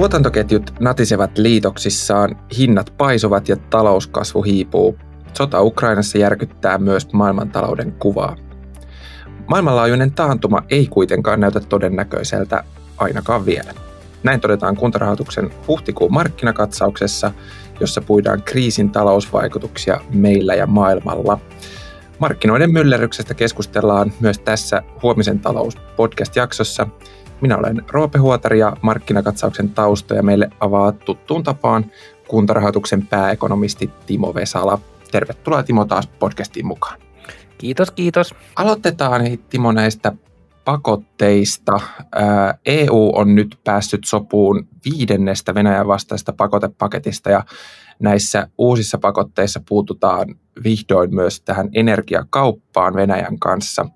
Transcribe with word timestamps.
Tuotantoketjut 0.00 0.72
natisevat 0.80 1.38
liitoksissaan, 1.38 2.36
hinnat 2.58 2.94
paisuvat 2.98 3.48
ja 3.48 3.56
talouskasvu 3.56 4.42
hiipuu. 4.42 4.98
Sota 5.34 5.62
Ukrainassa 5.62 6.18
järkyttää 6.18 6.78
myös 6.78 7.12
maailmantalouden 7.12 7.92
kuvaa. 7.92 8.36
Maailmanlaajuinen 9.46 10.12
taantuma 10.12 10.62
ei 10.70 10.86
kuitenkaan 10.86 11.40
näytä 11.40 11.60
todennäköiseltä 11.60 12.64
ainakaan 12.98 13.46
vielä. 13.46 13.74
Näin 14.22 14.40
todetaan 14.40 14.76
kuntarahoituksen 14.76 15.50
huhtikuun 15.68 16.12
markkinakatsauksessa, 16.12 17.32
jossa 17.80 18.00
puidaan 18.00 18.42
kriisin 18.42 18.90
talousvaikutuksia 18.90 20.00
meillä 20.14 20.54
ja 20.54 20.66
maailmalla. 20.66 21.38
Markkinoiden 22.18 22.72
myllerryksestä 22.72 23.34
keskustellaan 23.34 24.12
myös 24.20 24.38
tässä 24.38 24.82
Huomisen 25.02 25.38
talous 25.38 25.76
podcast-jaksossa. 25.96 26.86
Minä 27.40 27.56
olen 27.56 27.84
Roope 27.88 28.18
Huotari 28.18 28.58
ja 28.58 28.76
markkinakatsauksen 28.82 29.70
taustoja 29.70 30.22
meille 30.22 30.50
avaa 30.60 30.92
tuttuun 30.92 31.42
tapaan 31.42 31.84
kuntarahoituksen 32.28 33.06
pääekonomisti 33.06 33.90
Timo 34.06 34.34
Vesala. 34.34 34.78
Tervetuloa 35.10 35.62
Timo 35.62 35.84
taas 35.84 36.06
podcastiin 36.06 36.66
mukaan. 36.66 37.00
Kiitos, 37.58 37.90
kiitos. 37.90 38.34
Aloitetaan 38.56 39.22
Timo 39.50 39.72
näistä 39.72 40.12
pakotteista. 40.64 41.80
EU 42.66 43.12
on 43.14 43.34
nyt 43.34 43.58
päässyt 43.64 44.04
sopuun 44.04 44.68
viidennestä 44.84 45.54
Venäjän 45.54 45.86
vastaista 45.86 46.32
pakotepaketista 46.32 47.30
ja 47.30 47.44
näissä 47.98 48.48
uusissa 48.58 48.98
pakotteissa 48.98 49.60
puututaan 49.68 50.34
vihdoin 50.64 51.14
myös 51.14 51.40
tähän 51.40 51.68
energiakauppaan 51.72 52.94
Venäjän 52.94 53.38
kanssa. 53.38 53.86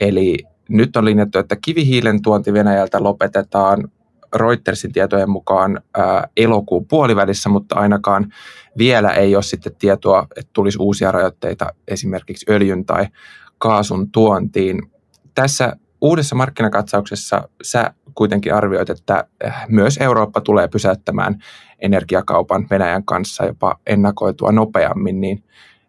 Eli 0.00 0.38
nyt 0.70 0.96
on 0.96 1.04
linjattu, 1.04 1.38
että 1.38 1.56
kivihiilen 1.56 2.22
tuonti 2.22 2.52
Venäjältä 2.52 3.02
lopetetaan 3.02 3.88
Reutersin 4.34 4.92
tietojen 4.92 5.30
mukaan 5.30 5.80
elokuun 6.36 6.86
puolivälissä, 6.86 7.48
mutta 7.48 7.74
ainakaan 7.74 8.32
vielä 8.78 9.10
ei 9.10 9.36
ole 9.36 9.42
sitten 9.42 9.76
tietoa, 9.78 10.26
että 10.36 10.50
tulisi 10.52 10.78
uusia 10.80 11.12
rajoitteita 11.12 11.66
esimerkiksi 11.88 12.46
öljyn 12.48 12.84
tai 12.84 13.06
kaasun 13.58 14.10
tuontiin. 14.10 14.82
Tässä 15.34 15.76
uudessa 16.00 16.36
markkinakatsauksessa 16.36 17.48
sä 17.62 17.94
kuitenkin 18.14 18.54
arvioit, 18.54 18.90
että 18.90 19.24
äh, 19.44 19.66
myös 19.68 19.98
Eurooppa 19.98 20.40
tulee 20.40 20.68
pysäyttämään 20.68 21.42
energiakaupan 21.78 22.66
Venäjän 22.70 23.04
kanssa 23.04 23.44
jopa 23.44 23.76
ennakoitua 23.86 24.52
nopeammin, 24.52 25.20
niin 25.20 25.44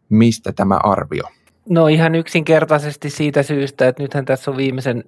mistä 0.09 0.51
tämä 0.51 0.79
arvio? 0.83 1.23
No 1.71 1.87
ihan 1.87 2.15
yksinkertaisesti 2.15 3.09
siitä 3.09 3.43
syystä, 3.43 3.87
että 3.87 4.03
nythän 4.03 4.25
tässä 4.25 4.51
on 4.51 4.57
viimeisen 4.57 5.03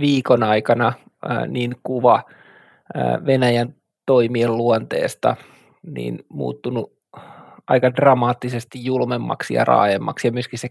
viikon 0.00 0.42
aikana 0.42 0.92
äh, 1.30 1.48
niin 1.48 1.74
kuva 1.82 2.22
äh, 2.96 3.26
Venäjän 3.26 3.74
toimien 4.06 4.56
luonteesta 4.56 5.36
niin 5.86 6.24
muuttunut 6.28 6.92
aika 7.66 7.94
dramaattisesti 7.94 8.84
julmemmaksi 8.84 9.54
ja 9.54 9.64
raaemmaksi 9.64 10.28
ja 10.28 10.32
myöskin 10.32 10.58
se, 10.58 10.68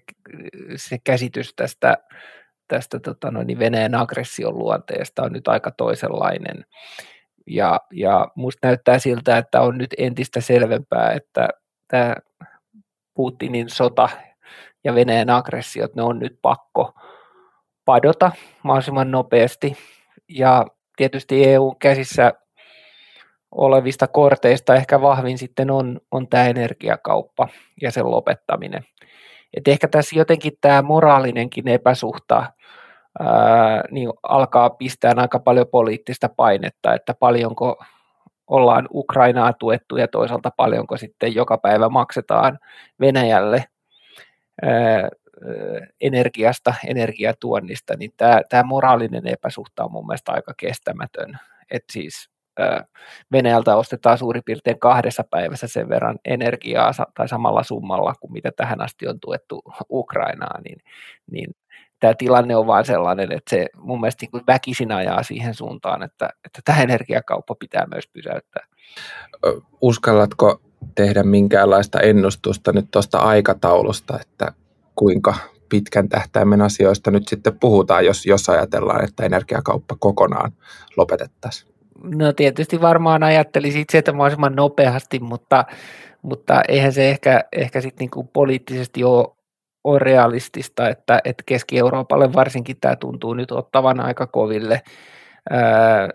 se 0.75 0.97
käsitys 1.03 1.53
tästä 1.55 1.97
tästä 2.67 2.99
tota 2.99 3.31
noin, 3.31 3.47
niin 3.47 3.59
Venäjän 3.59 3.95
aggression 3.95 4.59
luonteesta 4.59 5.23
on 5.23 5.33
nyt 5.33 5.47
aika 5.47 5.71
toisenlainen. 5.71 6.66
Ja, 7.47 7.80
ja 7.91 8.27
musta 8.36 8.67
näyttää 8.67 8.99
siltä, 8.99 9.38
että 9.38 9.61
on 9.61 9.77
nyt 9.77 9.94
entistä 9.97 10.41
selvempää, 10.41 11.11
että 11.11 11.49
tämä 11.88 12.16
Putinin 13.14 13.69
sota 13.69 14.09
ja 14.84 14.95
Venäjän 14.95 15.30
aggressiot, 15.30 15.95
ne 15.95 16.02
on 16.02 16.20
nyt 16.20 16.39
pakko 16.42 16.94
padota 17.86 18.31
mahdollisimman 18.64 19.12
nopeasti. 19.12 19.78
Ja 20.30 20.66
tietysti 20.95 21.45
EU 21.45 21.76
käsissä 21.80 22.34
olevista 23.52 24.08
korteista 24.08 24.76
ehkä 24.76 25.02
vahvin 25.02 25.38
sitten 25.38 25.72
on, 25.72 26.00
on 26.11 26.28
tämä 26.28 26.48
energiakauppa 26.48 27.48
ja 27.82 27.92
sen 27.92 28.11
lopettaminen. 28.11 28.83
Et 29.58 29.67
ehkä 29.67 29.88
tässä 29.88 30.20
jotenkin 30.20 30.54
tämä 30.61 30.82
moraalinenkin 30.82 31.67
epäsuhta 31.67 32.45
ää, 33.20 33.83
niin 33.92 34.10
alkaa 34.23 34.70
pistää 34.70 35.14
aika 35.17 35.39
paljon 35.39 35.67
poliittista 35.67 36.30
painetta, 36.30 36.93
että 36.93 37.14
paljonko 37.14 37.83
ollaan 38.48 38.88
Ukrainaa 38.93 39.54
tuettu 39.54 39.98
ja 39.98 40.08
toisaalta 40.08 40.52
paljonko 40.58 40.98
sitten 40.98 41.36
joka 41.36 41.58
päivä 41.58 41.89
maksetaan 41.89 42.60
Venäjälle 42.99 43.66
energiasta, 46.02 46.73
energiatuonnista, 46.87 47.93
niin 47.97 48.11
tämä, 48.17 48.41
tämä 48.49 48.64
moraalinen 48.64 49.27
epäsuhta 49.27 49.83
on 49.83 49.91
mun 49.91 50.08
mielestä 50.08 50.31
aika 50.31 50.53
kestämätön. 50.58 51.39
Et 51.71 51.83
siis 51.91 52.30
Venäjältä 53.31 53.75
ostetaan 53.75 54.17
suurin 54.17 54.43
piirtein 54.45 54.80
kahdessa 54.80 55.23
päivässä 55.30 55.67
sen 55.67 55.89
verran 55.89 56.19
energiaa 56.25 56.92
tai 57.15 57.27
samalla 57.27 57.63
summalla 57.63 58.13
kuin 58.19 58.33
mitä 58.33 58.52
tähän 58.55 58.81
asti 58.81 59.08
on 59.08 59.19
tuettu 59.19 59.61
Ukrainaa, 59.89 60.61
niin, 60.61 60.77
niin 61.31 61.55
tämä 61.99 62.13
tilanne 62.17 62.55
on 62.55 62.67
vain 62.67 62.86
sellainen, 62.86 63.31
että 63.31 63.49
se 63.49 63.65
mun 63.77 63.99
mielestä 63.99 64.25
niin 64.33 64.43
väkisin 64.47 64.92
ajaa 64.92 65.23
siihen 65.23 65.53
suuntaan, 65.53 66.03
että, 66.03 66.30
että 66.45 66.59
tämä 66.65 66.81
energiakauppa 66.81 67.55
pitää 67.55 67.86
myös 67.86 68.08
pysäyttää. 68.08 68.67
Uskallatko 69.81 70.61
tehdä 70.95 71.23
minkäänlaista 71.23 71.99
ennustusta 71.99 72.71
nyt 72.71 72.86
tuosta 72.92 73.17
aikataulusta, 73.17 74.20
että 74.21 74.54
kuinka 74.95 75.33
pitkän 75.70 76.10
tähtäimen 76.10 76.61
asioista 76.61 77.11
nyt 77.11 77.27
sitten 77.27 77.60
puhutaan, 77.60 78.05
jos, 78.05 78.26
jos 78.26 78.49
ajatellaan, 78.49 79.04
että 79.04 79.26
energiakauppa 79.26 79.95
kokonaan 79.99 80.52
lopetettaisiin? 80.98 81.73
No 82.04 82.33
tietysti 82.33 82.82
varmaan 82.82 83.23
ajattelisin 83.23 83.82
itse, 83.82 83.98
että 83.98 84.11
mahdollisimman 84.11 84.55
nopeasti, 84.55 85.20
mutta, 85.20 85.66
mutta 86.22 86.61
eihän 86.67 86.93
se 86.93 87.10
ehkä, 87.10 87.43
ehkä 87.52 87.82
sitten 87.82 87.99
niinku 87.99 88.23
poliittisesti 88.23 89.04
ole, 89.04 89.27
ole 89.83 89.99
realistista, 89.99 90.89
että, 90.89 91.22
että 91.26 91.43
Keski-Euroopalle 91.45 92.33
varsinkin 92.33 92.77
tämä 92.82 92.95
tuntuu 92.95 93.33
nyt 93.33 93.52
ottavan 93.52 93.99
aika 93.99 94.27
koville. 94.27 94.82
Ää, 95.49 96.10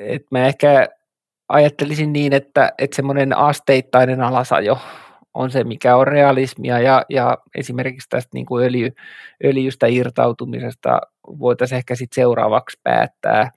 et 0.00 0.22
mä 0.30 0.46
ehkä 0.46 0.88
ajattelisin 1.48 2.12
niin, 2.12 2.32
että, 2.32 2.72
että 2.78 2.96
semmoinen 2.96 3.36
asteittainen 3.36 4.20
alasajo 4.20 4.78
on 5.34 5.50
se, 5.50 5.64
mikä 5.64 5.96
on 5.96 6.06
realismia 6.06 6.80
ja, 6.80 7.04
ja 7.08 7.38
esimerkiksi 7.54 8.08
tästä 8.08 8.30
niin 8.34 8.46
kuin 8.46 8.64
öljy, 8.64 8.94
öljystä 9.44 9.86
irtautumisesta 9.86 11.00
voitaisiin 11.26 11.76
ehkä 11.76 11.94
sitten 11.94 12.14
seuraavaksi 12.14 12.80
päättää. 12.82 13.50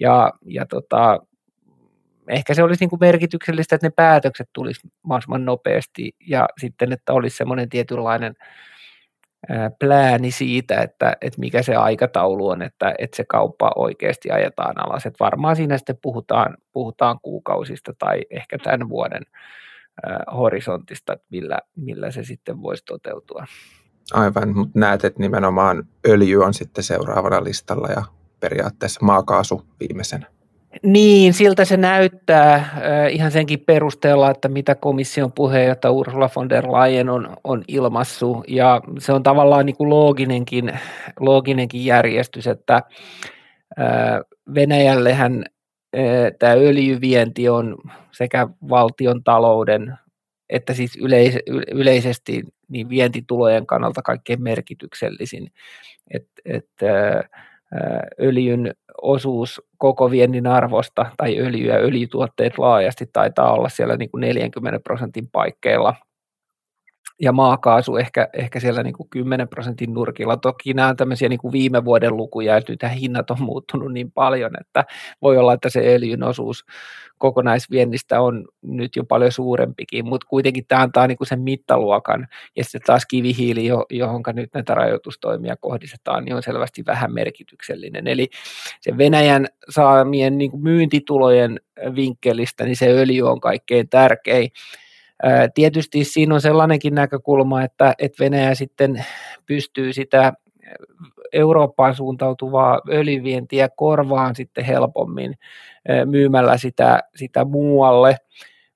Ja, 0.00 0.32
ja 0.46 0.66
tota, 0.66 1.20
ehkä 2.28 2.54
se 2.54 2.62
olisi 2.62 2.82
niin 2.82 2.90
kuin 2.90 3.00
merkityksellistä, 3.00 3.74
että 3.74 3.86
ne 3.86 3.90
päätökset 3.90 4.48
tulisi 4.52 4.80
mahdollisimman 5.02 5.44
nopeasti 5.44 6.16
ja 6.26 6.48
sitten, 6.60 6.92
että 6.92 7.12
olisi 7.12 7.36
semmoinen 7.36 7.68
tietynlainen 7.68 8.34
plääni 9.78 10.30
siitä, 10.30 10.80
että, 10.80 11.16
että 11.20 11.40
mikä 11.40 11.62
se 11.62 11.74
aikataulu 11.74 12.48
on, 12.48 12.62
että, 12.62 12.94
että 12.98 13.16
se 13.16 13.24
kauppa 13.28 13.70
oikeasti 13.76 14.30
ajetaan 14.30 14.86
alas. 14.86 15.06
Että 15.06 15.24
varmaan 15.24 15.56
siinä 15.56 15.78
sitten 15.78 15.98
puhutaan, 16.02 16.56
puhutaan 16.72 17.18
kuukausista 17.22 17.92
tai 17.98 18.20
ehkä 18.30 18.58
tämän 18.58 18.88
vuoden 18.88 19.22
äh, 20.06 20.36
horisontista, 20.36 21.12
että 21.12 21.26
millä, 21.30 21.58
millä 21.76 22.10
se 22.10 22.24
sitten 22.24 22.62
voisi 22.62 22.84
toteutua. 22.84 23.46
Aivan, 24.12 24.56
mutta 24.56 24.78
näet, 24.78 25.04
että 25.04 25.20
nimenomaan 25.20 25.84
öljy 26.08 26.44
on 26.44 26.54
sitten 26.54 26.84
seuraavana 26.84 27.44
listalla 27.44 27.88
ja 27.88 28.02
periaatteessa 28.40 29.00
maakaasu 29.02 29.62
viimeisenä. 29.80 30.26
Niin, 30.82 31.34
siltä 31.34 31.64
se 31.64 31.76
näyttää 31.76 32.54
äh, 32.54 32.70
ihan 33.10 33.30
senkin 33.30 33.60
perusteella, 33.60 34.30
että 34.30 34.48
mitä 34.48 34.74
komission 34.74 35.32
puheenjohtaja 35.32 35.92
Ursula 35.92 36.30
von 36.36 36.48
der 36.48 36.64
Leyen 36.64 37.08
on, 37.08 37.36
on 37.44 37.64
ilmassu. 37.68 38.44
Ja 38.48 38.80
se 38.98 39.12
on 39.12 39.22
tavallaan 39.22 39.66
niin 39.66 39.76
kuin 39.76 39.90
looginenkin, 39.90 40.78
looginenkin 41.20 41.84
järjestys, 41.84 42.46
että 42.46 42.74
äh, 42.74 44.20
Venäjällehän 44.54 45.44
äh, 45.96 46.02
tämä 46.38 46.52
öljyvienti 46.52 47.48
on 47.48 47.76
sekä 48.12 48.48
valtion 48.68 49.24
talouden 49.24 49.98
että 50.50 50.74
siis 50.74 50.96
yleis- 50.96 51.42
yleisesti 51.72 52.42
niin 52.68 52.88
vientitulojen 52.88 53.66
kannalta 53.66 54.02
kaikkein 54.02 54.42
merkityksellisin. 54.42 55.50
Et, 56.10 56.26
et, 56.44 56.68
öljyn 58.20 58.74
osuus 59.02 59.62
koko 59.78 60.10
viennin 60.10 60.46
arvosta 60.46 61.06
tai 61.16 61.38
öljy 61.38 61.66
ja 61.66 61.76
öljytuotteet 61.76 62.58
laajasti 62.58 63.06
taitaa 63.12 63.52
olla 63.52 63.68
siellä 63.68 63.96
niin 63.96 64.10
kuin 64.10 64.20
40 64.20 64.80
prosentin 64.80 65.28
paikkeilla. 65.32 65.94
Ja 67.20 67.32
maakaasu 67.32 67.96
ehkä, 67.96 68.28
ehkä 68.32 68.60
siellä 68.60 68.82
niin 68.82 68.94
kuin 68.94 69.08
10 69.10 69.48
prosentin 69.48 69.94
nurkilla. 69.94 70.36
Toki 70.36 70.74
nämä 70.74 70.88
on 70.88 70.96
tämmöisiä 70.96 71.28
niin 71.28 71.38
kuin 71.38 71.52
viime 71.52 71.84
vuoden 71.84 72.16
lukuja, 72.16 72.56
että 72.56 72.72
nyt 72.72 72.80
hinnat 73.00 73.30
on 73.30 73.42
muuttunut 73.42 73.92
niin 73.92 74.12
paljon, 74.12 74.50
että 74.60 74.84
voi 75.22 75.38
olla, 75.38 75.52
että 75.52 75.68
se 75.68 75.94
öljyn 75.94 76.22
osuus 76.22 76.64
kokonaisviennistä 77.18 78.20
on 78.20 78.48
nyt 78.62 78.96
jo 78.96 79.04
paljon 79.04 79.32
suurempikin, 79.32 80.06
mutta 80.06 80.26
kuitenkin 80.26 80.66
tämä 80.66 80.82
antaa 80.82 81.06
niin 81.06 81.18
kuin 81.18 81.28
sen 81.28 81.40
mittaluokan, 81.40 82.28
ja 82.56 82.64
sitten 82.64 82.80
taas 82.86 83.06
kivihiili, 83.06 83.66
johon 83.90 84.22
nyt 84.32 84.50
näitä 84.54 84.74
rajoitustoimia 84.74 85.56
kohdistetaan, 85.56 86.24
niin 86.24 86.34
on 86.34 86.42
selvästi 86.42 86.82
vähän 86.86 87.14
merkityksellinen. 87.14 88.06
Eli 88.06 88.28
se 88.80 88.98
Venäjän 88.98 89.46
saamien 89.70 90.38
niin 90.38 90.50
kuin 90.50 90.62
myyntitulojen 90.62 91.60
vinkkelistä, 91.94 92.64
niin 92.64 92.76
se 92.76 92.88
öljy 92.88 93.22
on 93.22 93.40
kaikkein 93.40 93.88
tärkein. 93.88 94.50
Tietysti 95.54 96.04
siinä 96.04 96.34
on 96.34 96.40
sellainenkin 96.40 96.94
näkökulma, 96.94 97.62
että, 97.62 97.94
että 97.98 98.24
Venäjä 98.24 98.54
sitten 98.54 99.04
pystyy 99.46 99.92
sitä 99.92 100.32
Eurooppaan 101.32 101.94
suuntautuvaa 101.94 102.80
öljyvientiä 102.88 103.68
korvaan 103.76 104.34
sitten 104.34 104.64
helpommin 104.64 105.34
myymällä 106.04 106.56
sitä, 106.56 107.02
sitä 107.16 107.44
muualle 107.44 108.16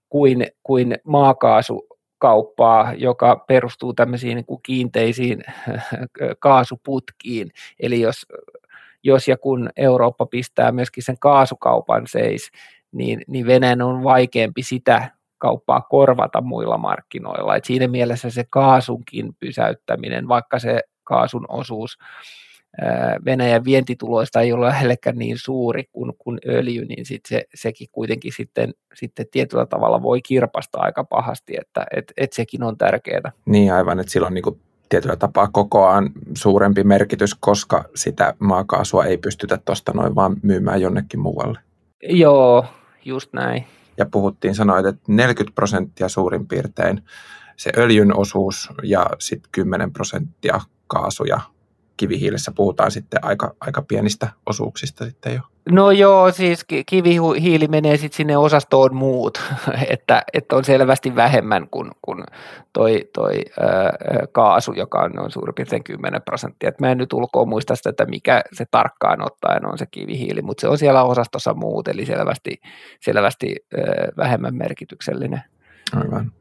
kuin, 0.08 0.46
kuin 0.62 0.96
maakaasukauppaa, 1.04 2.94
joka 2.94 3.36
perustuu 3.36 3.94
tämmöisiin 3.94 4.34
niin 4.34 4.46
kuin 4.46 4.60
kiinteisiin 4.62 5.44
kaasuputkiin. 6.38 7.50
Eli 7.80 8.00
jos, 8.00 8.26
jos 9.02 9.28
ja 9.28 9.36
kun 9.36 9.70
Eurooppa 9.76 10.26
pistää 10.26 10.72
myöskin 10.72 11.02
sen 11.02 11.18
kaasukaupan 11.18 12.06
seis, 12.06 12.50
niin, 12.92 13.22
niin 13.26 13.46
Venäjän 13.46 13.82
on 13.82 14.04
vaikeampi 14.04 14.62
sitä 14.62 15.10
kauppaa 15.38 15.80
korvata 15.80 16.40
muilla 16.40 16.78
markkinoilla. 16.78 17.56
Et 17.56 17.64
siinä 17.64 17.88
mielessä 17.88 18.30
se 18.30 18.44
kaasunkin 18.50 19.34
pysäyttäminen, 19.40 20.28
vaikka 20.28 20.58
se 20.58 20.80
kaasun 21.04 21.44
osuus 21.48 21.98
Venäjän 23.24 23.64
vientituloista 23.64 24.40
ei 24.40 24.52
ole 24.52 24.66
lähellekään 24.66 25.18
niin 25.18 25.38
suuri 25.38 25.84
kuin, 25.92 26.12
kuin 26.18 26.38
öljy, 26.46 26.84
niin 26.84 27.06
sit 27.06 27.20
se, 27.28 27.44
sekin 27.54 27.88
kuitenkin 27.92 28.32
sitten, 28.36 28.74
sitten 28.94 29.26
tietyllä 29.30 29.66
tavalla 29.66 30.02
voi 30.02 30.22
kirpasta 30.22 30.78
aika 30.80 31.04
pahasti, 31.04 31.56
että 31.60 31.86
et, 31.96 32.12
et 32.16 32.32
sekin 32.32 32.62
on 32.62 32.78
tärkeää. 32.78 33.32
Niin 33.46 33.72
aivan, 33.72 34.00
että 34.00 34.12
silloin 34.12 34.34
niin 34.34 34.60
tietyllä 34.88 35.16
tapaa 35.16 35.48
kokoaan 35.52 36.10
suurempi 36.34 36.84
merkitys, 36.84 37.34
koska 37.34 37.84
sitä 37.94 38.34
maakaasua 38.38 39.04
ei 39.04 39.18
pystytä 39.18 39.58
tuosta 39.64 39.92
noin 39.92 40.14
vaan 40.14 40.36
myymään 40.42 40.80
jonnekin 40.80 41.20
muualle. 41.20 41.58
Joo, 42.02 42.64
just 43.04 43.32
näin 43.32 43.64
ja 43.98 44.06
puhuttiin, 44.06 44.54
sanoit, 44.54 44.86
että 44.86 45.02
40 45.08 45.54
prosenttia 45.54 46.08
suurin 46.08 46.48
piirtein 46.48 47.02
se 47.56 47.72
öljyn 47.76 48.16
osuus 48.16 48.68
ja 48.82 49.06
sitten 49.18 49.50
10 49.52 49.92
prosenttia 49.92 50.60
kaasu 50.86 51.24
ja 51.24 51.40
kivihiilessä 51.98 52.52
puhutaan 52.56 52.90
sitten 52.90 53.24
aika, 53.24 53.54
aika 53.60 53.82
pienistä 53.82 54.28
osuuksista 54.46 55.04
sitten 55.04 55.34
jo. 55.34 55.40
No 55.70 55.90
joo, 55.90 56.30
siis 56.30 56.66
kivihiili 56.86 57.68
menee 57.68 57.96
sitten 57.96 58.16
sinne 58.16 58.36
osastoon 58.36 58.94
muut, 58.94 59.42
että, 59.94 60.22
että 60.32 60.56
on 60.56 60.64
selvästi 60.64 61.16
vähemmän 61.16 61.68
kuin, 61.70 61.90
kuin 62.02 62.24
toi, 62.72 63.08
toi 63.12 63.44
ää, 63.60 63.92
kaasu, 64.32 64.72
joka 64.72 64.98
on 64.98 65.10
noin 65.10 65.30
suurin 65.30 65.54
piirtein 65.54 65.84
10 65.84 66.22
prosenttia. 66.22 66.68
Et 66.68 66.80
mä 66.80 66.90
en 66.90 66.98
nyt 66.98 67.12
ulkoa 67.12 67.44
muista 67.44 67.76
sitä, 67.76 67.90
että 67.90 68.04
mikä 68.04 68.42
se 68.52 68.64
tarkkaan 68.70 69.26
ottaen 69.26 69.66
on 69.66 69.78
se 69.78 69.86
kivihiili, 69.86 70.42
mutta 70.42 70.60
se 70.60 70.68
on 70.68 70.78
siellä 70.78 71.04
osastossa 71.04 71.54
muut, 71.54 71.88
eli 71.88 72.06
selvästi, 72.06 72.60
selvästi 73.00 73.56
ää, 73.76 73.84
vähemmän 74.16 74.54
merkityksellinen. 74.54 75.42
Aivan. 75.96 76.32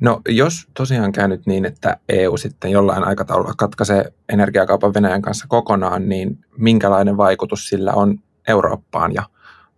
No 0.00 0.20
jos 0.28 0.68
tosiaan 0.74 1.12
käy 1.12 1.28
nyt 1.28 1.46
niin, 1.46 1.64
että 1.64 1.96
EU 2.08 2.36
sitten 2.36 2.70
jollain 2.70 3.04
aikataululla 3.04 3.54
katkaisee 3.56 4.12
energiakaupan 4.28 4.94
Venäjän 4.94 5.22
kanssa 5.22 5.46
kokonaan, 5.48 6.08
niin 6.08 6.38
minkälainen 6.58 7.16
vaikutus 7.16 7.68
sillä 7.68 7.92
on 7.92 8.18
Eurooppaan 8.48 9.14
ja 9.14 9.22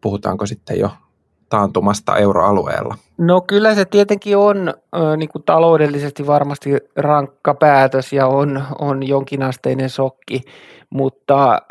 puhutaanko 0.01 0.47
sitten 0.47 0.79
jo 0.79 0.91
taantumasta 1.49 2.17
euroalueella? 2.17 2.95
No 3.19 3.41
kyllä 3.41 3.75
se 3.75 3.85
tietenkin 3.85 4.37
on 4.37 4.75
niin 5.17 5.29
kuin 5.29 5.43
taloudellisesti 5.43 6.27
varmasti 6.27 6.71
rankka 6.97 7.55
päätös 7.55 8.13
ja 8.13 8.27
on, 8.27 8.63
on 8.79 9.09
jonkinasteinen 9.09 9.91
sokki, 9.91 10.41
mutta 10.91 11.63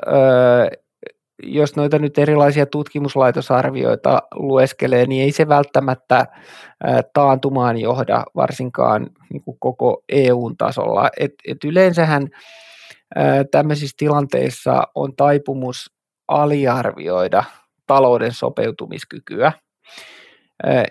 jos 1.43 1.75
noita 1.75 1.99
nyt 1.99 2.17
erilaisia 2.17 2.65
tutkimuslaitosarvioita 2.65 4.21
lueskelee, 4.33 5.05
niin 5.05 5.23
ei 5.23 5.31
se 5.31 5.47
välttämättä 5.47 6.25
taantumaan 7.13 7.77
johda 7.77 8.23
varsinkaan 8.35 9.07
niin 9.29 9.41
kuin 9.41 9.57
koko 9.59 10.03
EUn 10.09 10.57
tasolla. 10.57 11.09
Et, 11.19 11.33
et 11.47 11.63
yleensähän 11.63 12.27
tämmöisissä 13.51 13.95
tilanteissa 13.99 14.87
on 14.95 15.15
taipumus 15.15 15.91
aliarvioida 16.27 17.43
talouden 17.87 18.31
sopeutumiskykyä. 18.31 19.51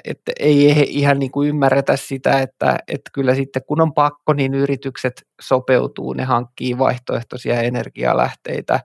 Että 0.04 0.32
ei 0.40 0.86
ihan 0.88 1.18
niin 1.18 1.30
kuin 1.30 1.48
ymmärretä 1.48 1.96
sitä, 1.96 2.40
että, 2.40 2.78
että 2.88 3.10
kyllä 3.12 3.34
sitten 3.34 3.62
kun 3.66 3.80
on 3.80 3.94
pakko, 3.94 4.32
niin 4.32 4.54
yritykset 4.54 5.26
sopeutuu, 5.40 6.12
ne 6.12 6.24
hankkii 6.24 6.78
vaihtoehtoisia 6.78 7.60
energialähteitä, 7.60 8.80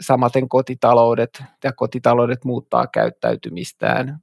samaten 0.00 0.48
kotitaloudet 0.48 1.42
ja 1.64 1.72
kotitaloudet 1.72 2.44
muuttaa 2.44 2.86
käyttäytymistään, 2.86 4.18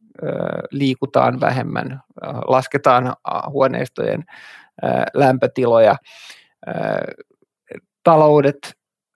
liikutaan 0.72 1.40
vähemmän, 1.40 2.02
lasketaan 2.48 3.14
huoneistojen 3.50 4.24
lämpötiloja. 5.14 5.96
Taloudet 8.04 8.74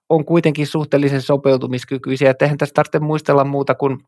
on 0.10 0.26
kuitenkin 0.26 0.68
suhteellisen 0.68 1.22
sopeutumiskykyisiä, 1.22 2.32
että 2.32 2.46
eihän 2.46 2.58
tästä 2.58 2.74
tarvitse 2.74 3.00
muistella 3.00 3.44
muuta 3.44 3.76
kuin 3.76 4.00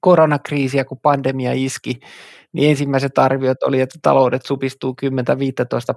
koronakriisiä, 0.00 0.84
kun 0.84 1.00
pandemia 1.02 1.52
iski, 1.52 2.00
niin 2.52 2.70
ensimmäiset 2.70 3.18
arviot 3.18 3.62
oli, 3.62 3.80
että 3.80 3.98
taloudet 4.02 4.46
supistuu 4.46 4.96
10-15 5.04 5.06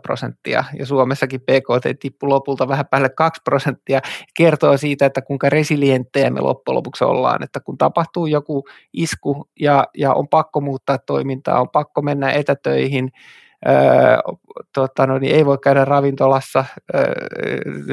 prosenttia 0.02 0.64
ja 0.80 0.86
Suomessakin 0.86 1.42
PKT 1.42 2.00
tippui 2.00 2.30
lopulta 2.30 2.68
vähän 2.68 2.86
päälle 2.92 3.10
2 3.10 3.42
prosenttia. 3.44 4.02
Kertoo 4.38 4.78
siitä, 4.78 5.06
että 5.06 5.22
kuinka 5.22 5.50
resilienttejä 5.50 6.30
me 6.30 6.42
loppujen 6.42 6.76
lopuksi 6.76 7.04
ollaan, 7.04 7.44
että 7.44 7.60
kun 7.60 7.78
tapahtuu 7.78 8.26
joku 8.26 8.64
isku 8.94 9.50
ja, 9.60 9.88
ja 9.98 10.14
on 10.14 10.28
pakko 10.28 10.62
muuttaa 10.62 10.98
toimintaa, 10.98 11.62
on 11.62 11.70
pakko 11.70 12.02
mennä 12.02 12.32
etätöihin, 12.32 13.12
Öö, 13.68 14.18
tota, 14.74 15.08
no, 15.08 15.18
niin 15.18 15.36
ei 15.36 15.46
voi 15.46 15.58
käydä 15.58 15.86
ravintolassa, 15.86 16.66
öö, 16.96 17.04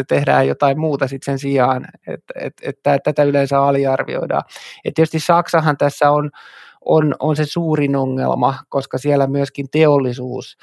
tehdään 0.08 0.48
jotain 0.48 0.80
muuta 0.80 1.08
sitten 1.08 1.32
sen 1.32 1.38
sijaan, 1.38 1.86
että 2.06 2.34
et, 2.40 2.52
et, 2.62 2.78
et, 2.86 3.02
tätä 3.02 3.22
yleensä 3.22 3.62
aliarvioidaan. 3.62 4.42
Et 4.84 4.94
tietysti 4.94 5.20
Saksahan 5.20 5.76
tässä 5.76 6.10
on, 6.10 6.30
on, 6.84 7.14
on 7.18 7.36
se 7.36 7.44
suurin 7.44 7.96
ongelma, 7.96 8.54
koska 8.68 8.98
siellä 8.98 9.26
myöskin 9.26 9.66
teollisuus 9.70 10.56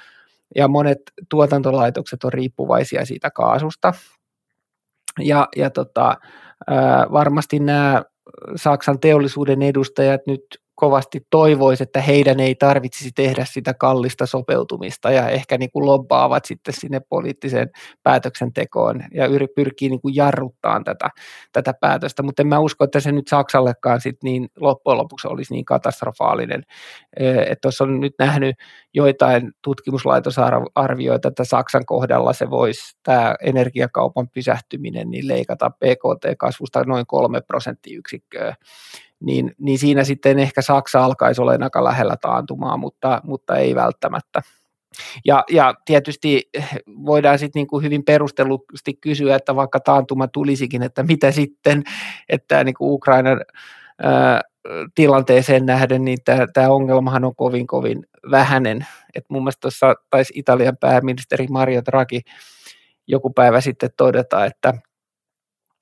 ja 0.56 0.68
monet 0.68 0.98
tuotantolaitokset 1.30 2.24
on 2.24 2.34
riippuvaisia 2.34 3.06
siitä 3.06 3.32
kaasusta. 3.32 3.94
Ja, 5.20 5.48
ja 5.56 5.70
tota, 5.70 6.18
varmasti 7.12 7.60
nämä 7.60 8.04
Saksan 8.56 9.00
teollisuuden 9.00 9.62
edustajat 9.62 10.22
nyt 10.28 10.42
kovasti 10.80 11.22
toivoisi, 11.30 11.84
että 11.84 12.02
heidän 12.02 12.40
ei 12.40 12.56
tarvitsisi 12.56 13.12
tehdä 13.16 13.46
sitä 13.46 13.74
kallista 13.74 14.26
sopeutumista 14.26 15.12
ja 15.12 15.30
ehkä 15.30 15.58
niin 15.58 15.72
kuin 15.72 15.86
lobbaavat 15.86 16.46
sitten 16.46 16.74
sinne 16.74 17.00
poliittiseen 17.10 17.70
päätöksentekoon 18.04 19.04
ja 19.14 19.26
pyrkii 19.56 19.90
niin 19.90 20.02
kuin 20.02 20.16
jarruttaan 20.16 20.84
tätä, 20.84 21.10
tätä 21.52 21.74
päätöstä, 21.74 22.24
mutta 22.24 22.42
en 22.42 22.48
mä 22.48 22.60
usko, 22.60 22.84
että 22.84 23.00
se 23.00 23.12
nyt 23.12 23.28
Saksallekaan 23.28 24.02
sit 24.02 24.24
niin 24.24 24.50
loppujen 24.60 24.98
lopuksi 24.98 25.28
olisi 25.28 25.54
niin 25.54 25.66
katastrofaalinen, 25.66 26.64
että 27.18 27.62
tuossa 27.62 27.84
on 27.84 28.00
nyt 28.00 28.14
nähnyt 28.20 28.56
joitain 28.94 29.52
tutkimuslaitosarvioita, 29.64 31.28
että 31.28 31.44
Saksan 31.44 31.86
kohdalla 31.86 32.34
se 32.34 32.50
voisi 32.50 32.98
tämä 33.04 33.36
energiakaupan 33.42 34.30
pysähtyminen 34.30 35.10
niin 35.10 35.28
leikata 35.28 35.70
PKT-kasvusta 35.70 36.84
noin 36.84 37.06
kolme 37.08 37.42
prosenttiyksikköä 37.42 38.56
niin, 39.20 39.52
niin 39.58 39.80
siinä 39.80 40.04
sitten 40.04 40.40
ehkä 40.40 40.62
Saksa 40.62 41.06
alkaisi 41.06 41.42
olla 41.42 41.58
aika 41.62 41.84
lähellä 41.84 42.16
taantumaa, 42.22 42.78
mutta, 42.78 43.22
mutta 43.24 43.58
ei 43.58 43.76
välttämättä. 43.76 44.42
Ja, 45.26 45.44
ja 45.52 45.74
tietysti 45.86 46.50
voidaan 46.88 47.40
sitten 47.40 47.60
niin 47.60 47.68
kuin 47.68 47.84
hyvin 47.84 48.06
perustellusti 48.06 48.94
kysyä, 49.02 49.36
että 49.36 49.56
vaikka 49.56 49.80
taantuma 49.80 50.28
tulisikin, 50.28 50.84
että 50.84 51.04
mitä 51.04 51.32
sitten, 51.32 51.84
että 52.30 52.64
niin 52.64 52.76
kuin 52.76 52.92
Ukrainan 52.92 53.42
ää, 54.04 54.42
tilanteeseen 54.96 55.66
nähden, 55.66 56.06
niin 56.06 56.18
tämä 56.54 56.70
ongelmahan 56.70 57.26
on 57.26 57.36
kovin 57.36 57.68
kovin 57.68 58.06
vähäinen. 58.32 58.86
Et 59.16 59.26
mun 59.30 59.44
mielestä 59.44 59.62
tuossa 59.62 59.94
taisi 60.10 60.34
Italian 60.36 60.78
pääministeri 60.78 61.48
Mario 61.48 61.82
Draghi 61.86 62.22
joku 63.08 63.30
päivä 63.30 63.62
sitten 63.62 63.90
todeta, 63.98 64.46
että 64.46 64.74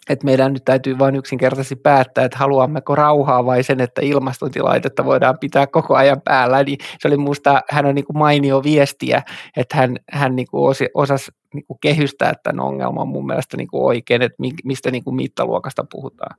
että 0.10 0.26
meidän 0.26 0.54
nyt 0.54 0.66
täytyy 0.66 1.00
vain 1.00 1.16
yksinkertaisesti 1.16 1.76
päättää, 1.76 2.26
että 2.26 2.38
haluammeko 2.38 2.96
rauhaa 2.96 3.46
vai 3.46 3.64
sen, 3.64 3.82
että 3.82 4.02
ilmastointilaitetta 4.02 5.06
voidaan 5.06 5.40
pitää 5.40 5.68
koko 5.68 5.96
ajan 5.96 6.22
päällä. 6.22 6.64
Niin 6.64 6.78
se 7.00 7.08
oli 7.08 7.18
minusta, 7.18 7.62
hän 7.70 7.86
on 7.86 7.96
niin 7.96 8.06
kuin 8.06 8.18
mainio 8.18 8.64
viestiä, 8.64 9.22
että 9.58 9.78
hän, 9.78 9.98
hän 10.12 10.36
niin 10.36 10.48
kuin 10.52 10.70
osi, 10.70 10.90
osasi 10.94 11.32
niin 11.54 11.66
kuin 11.66 11.78
kehystää 11.82 12.34
tämän 12.44 12.66
ongelman 12.66 13.08
mun 13.08 13.26
mielestä 13.26 13.58
niin 13.58 13.68
kuin 13.68 13.84
oikein, 13.84 14.22
että 14.22 14.38
mistä 14.64 14.92
niin 14.92 15.04
kuin 15.04 15.16
mittaluokasta 15.16 15.86
puhutaan. 15.92 16.38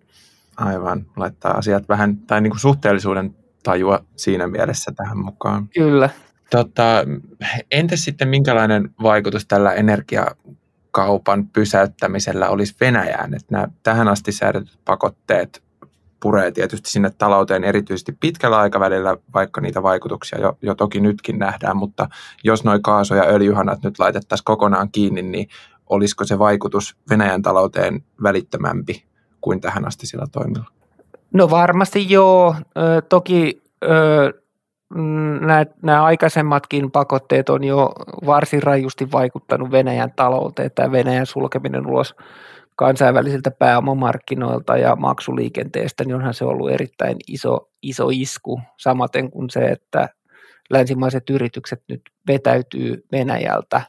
Aivan, 0.57 1.07
laittaa 1.17 1.53
asiat 1.53 1.89
vähän, 1.89 2.17
tai 2.17 2.41
niin 2.41 2.51
kuin 2.51 2.61
suhteellisuuden 2.61 3.37
tajua 3.63 4.05
siinä 4.17 4.47
mielessä 4.47 4.93
tähän 4.97 5.19
mukaan. 5.19 5.69
Kyllä. 5.69 6.11
Tota, 6.51 7.05
entäs 7.71 8.05
sitten 8.05 8.29
minkälainen 8.29 8.91
vaikutus 9.03 9.47
tällä 9.47 9.73
energia 9.73 10.27
kaupan 10.99 11.49
pysäyttämisellä 11.49 12.49
olisi 12.49 12.77
Venäjään. 12.81 13.35
Että 13.35 13.47
nämä 13.51 13.69
tähän 13.83 14.09
asti 14.09 14.33
säädetyt 14.33 14.79
pakotteet 14.85 15.63
puree 16.23 16.51
tietysti 16.51 16.91
sinne 16.91 17.11
talouteen 17.19 17.65
erityisesti 17.65 18.13
pitkällä 18.21 18.59
aikavälillä, 18.59 19.17
vaikka 19.35 19.61
niitä 19.61 19.83
vaikutuksia 19.83 20.41
jo, 20.41 20.59
jo 20.63 20.75
toki 20.75 21.01
nytkin 21.01 21.39
nähdään, 21.39 21.77
mutta 21.77 22.09
jos 22.45 22.65
noin 22.65 22.83
kaasu- 22.83 23.15
ja 23.15 23.23
öljyhanat 23.23 23.83
nyt 23.83 23.99
laitettaisiin 23.99 24.45
kokonaan 24.45 24.89
kiinni, 24.93 25.23
niin 25.23 25.49
olisiko 25.87 26.25
se 26.25 26.39
vaikutus 26.39 26.97
Venäjän 27.11 27.43
talouteen 27.43 28.05
välittömämpi 28.23 29.05
kuin 29.41 29.61
tähän 29.61 29.87
asti 29.87 30.07
sillä 30.07 30.27
toimilla? 30.33 30.71
No 31.33 31.51
varmasti 31.51 32.11
joo. 32.11 32.55
Ö, 32.79 33.03
toki 33.09 33.63
ö, 33.85 33.89
nämä, 35.41 35.67
nämä 35.83 36.05
aikaisemmatkin 36.05 36.91
pakotteet 36.91 37.49
on 37.49 37.65
jo 37.65 37.93
varsin 38.27 38.63
rajusti 38.63 39.13
vaikuttanut 39.13 39.71
Venäjän 39.71 40.13
talouteen. 40.17 40.71
Tämä 40.75 40.93
Venäjän 40.93 41.27
sulkeminen 41.27 41.87
ulos 41.87 42.15
kansainvälisiltä 42.77 43.51
pääomamarkkinoilta 43.51 44.77
ja 44.77 44.97
maksuliikenteestä, 44.97 46.05
niin 46.05 46.15
onhan 46.15 46.35
se 46.35 46.45
ollut 46.45 46.71
erittäin 46.71 47.17
iso, 47.29 47.71
iso 47.83 48.09
isku, 48.13 48.61
samaten 48.77 49.31
kuin 49.31 49.51
se, 49.51 49.61
että 49.61 50.09
länsimaiset 50.71 51.31
yritykset 51.31 51.83
nyt 51.89 52.01
vetäytyy 52.29 53.05
Venäjältä. 53.13 53.83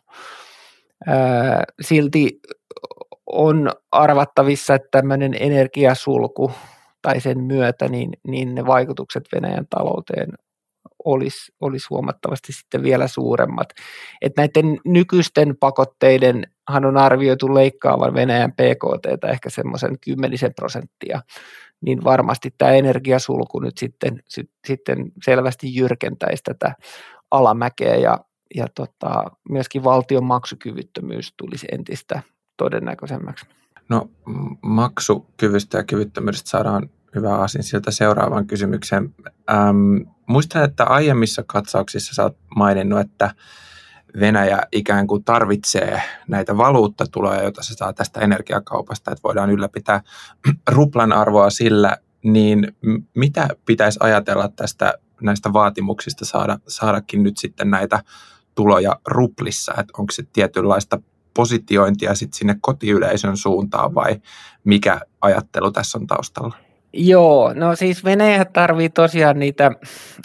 Silti 1.82 2.40
on 3.26 3.72
arvattavissa, 3.92 4.76
että 4.76 4.88
tämmöinen 4.92 5.36
energiasulku 5.40 6.52
tai 7.02 7.22
sen 7.22 7.44
myötä, 7.44 7.88
niin, 7.88 8.10
niin 8.28 8.56
ne 8.56 8.66
vaikutukset 8.66 9.24
Venäjän 9.36 9.66
talouteen 9.70 10.30
olisi, 11.06 11.52
olisi 11.62 11.88
huomattavasti 11.90 12.54
sitten 12.54 12.84
vielä 12.84 13.08
suuremmat. 13.08 13.70
Et 14.22 14.34
näiden 14.38 14.80
nykyisten 14.86 15.58
pakotteiden 15.60 16.44
on 16.88 16.98
arvioitu 16.98 17.54
leikkaavan 17.54 18.14
Venäjän 18.14 18.52
PKT 18.52 19.24
ehkä 19.30 19.50
semmoisen 19.50 20.00
kymmenisen 20.00 20.54
prosenttia, 20.54 21.22
niin 21.82 22.04
varmasti 22.04 22.54
tämä 22.58 22.72
energiasulku 22.72 23.60
nyt 23.60 23.78
sitten, 23.78 24.24
sitten 24.68 25.12
selvästi 25.26 25.76
jyrkentäisi 25.76 26.44
tätä 26.44 26.76
alamäkeä 27.32 27.96
ja, 27.96 28.20
ja 28.56 28.68
tota, 28.76 29.24
myöskin 29.50 29.84
valtion 29.84 30.24
maksukyvyttömyys 30.24 31.34
tulisi 31.38 31.68
entistä 31.72 32.22
todennäköisemmäksi. 32.58 33.46
No 33.90 34.10
maksukyvystä 34.62 35.78
ja 35.78 35.84
kyvyttömyydestä 35.84 36.50
saadaan 36.50 36.90
hyvä 37.16 37.36
asin 37.36 37.64
sieltä 37.64 37.92
seuraavaan 37.92 38.48
kysymykseen. 38.48 39.16
Ähm, 39.52 39.98
muistan, 40.28 40.64
että 40.64 40.84
aiemmissa 40.84 41.44
katsauksissa 41.48 42.16
sä 42.16 42.24
oot 42.24 42.38
maininnut, 42.56 43.00
että 43.00 43.32
Venäjä 44.20 44.62
ikään 44.72 45.08
kuin 45.08 45.24
tarvitsee 45.24 46.02
näitä 46.28 46.58
valuuttatuloja, 46.58 47.44
joita 47.44 47.64
se 47.64 47.74
saa 47.74 47.94
tästä 47.94 48.20
energiakaupasta, 48.20 49.12
että 49.12 49.24
voidaan 49.24 49.50
ylläpitää 49.50 50.02
ruplan 50.72 51.14
arvoa 51.14 51.50
sillä, 51.50 51.98
niin 52.24 52.76
mitä 53.16 53.48
pitäisi 53.66 54.00
ajatella 54.02 54.50
tästä 54.56 54.94
näistä 55.22 55.54
vaatimuksista 55.54 56.26
saada, 56.26 56.60
saadakin 56.68 57.24
nyt 57.24 57.38
sitten 57.38 57.72
näitä 57.72 58.04
tuloja 58.56 59.00
ruplissa, 59.06 59.72
että 59.72 59.94
onko 59.98 60.12
se 60.12 60.24
tietynlaista 60.34 61.02
positiointia 61.34 62.16
sitten 62.16 62.38
sinne 62.38 62.56
kotiyleisön 62.62 63.38
suuntaan 63.38 63.96
vai 63.96 64.22
mikä 64.64 65.02
ajattelu 65.22 65.72
tässä 65.72 65.98
on 65.98 66.08
taustalla? 66.08 66.69
Joo, 66.94 67.54
no 67.54 67.76
siis 67.76 68.06
Venäjä 68.06 68.46
tarvii 68.46 68.90
tosiaan 68.90 69.40
niitä, 69.40 69.72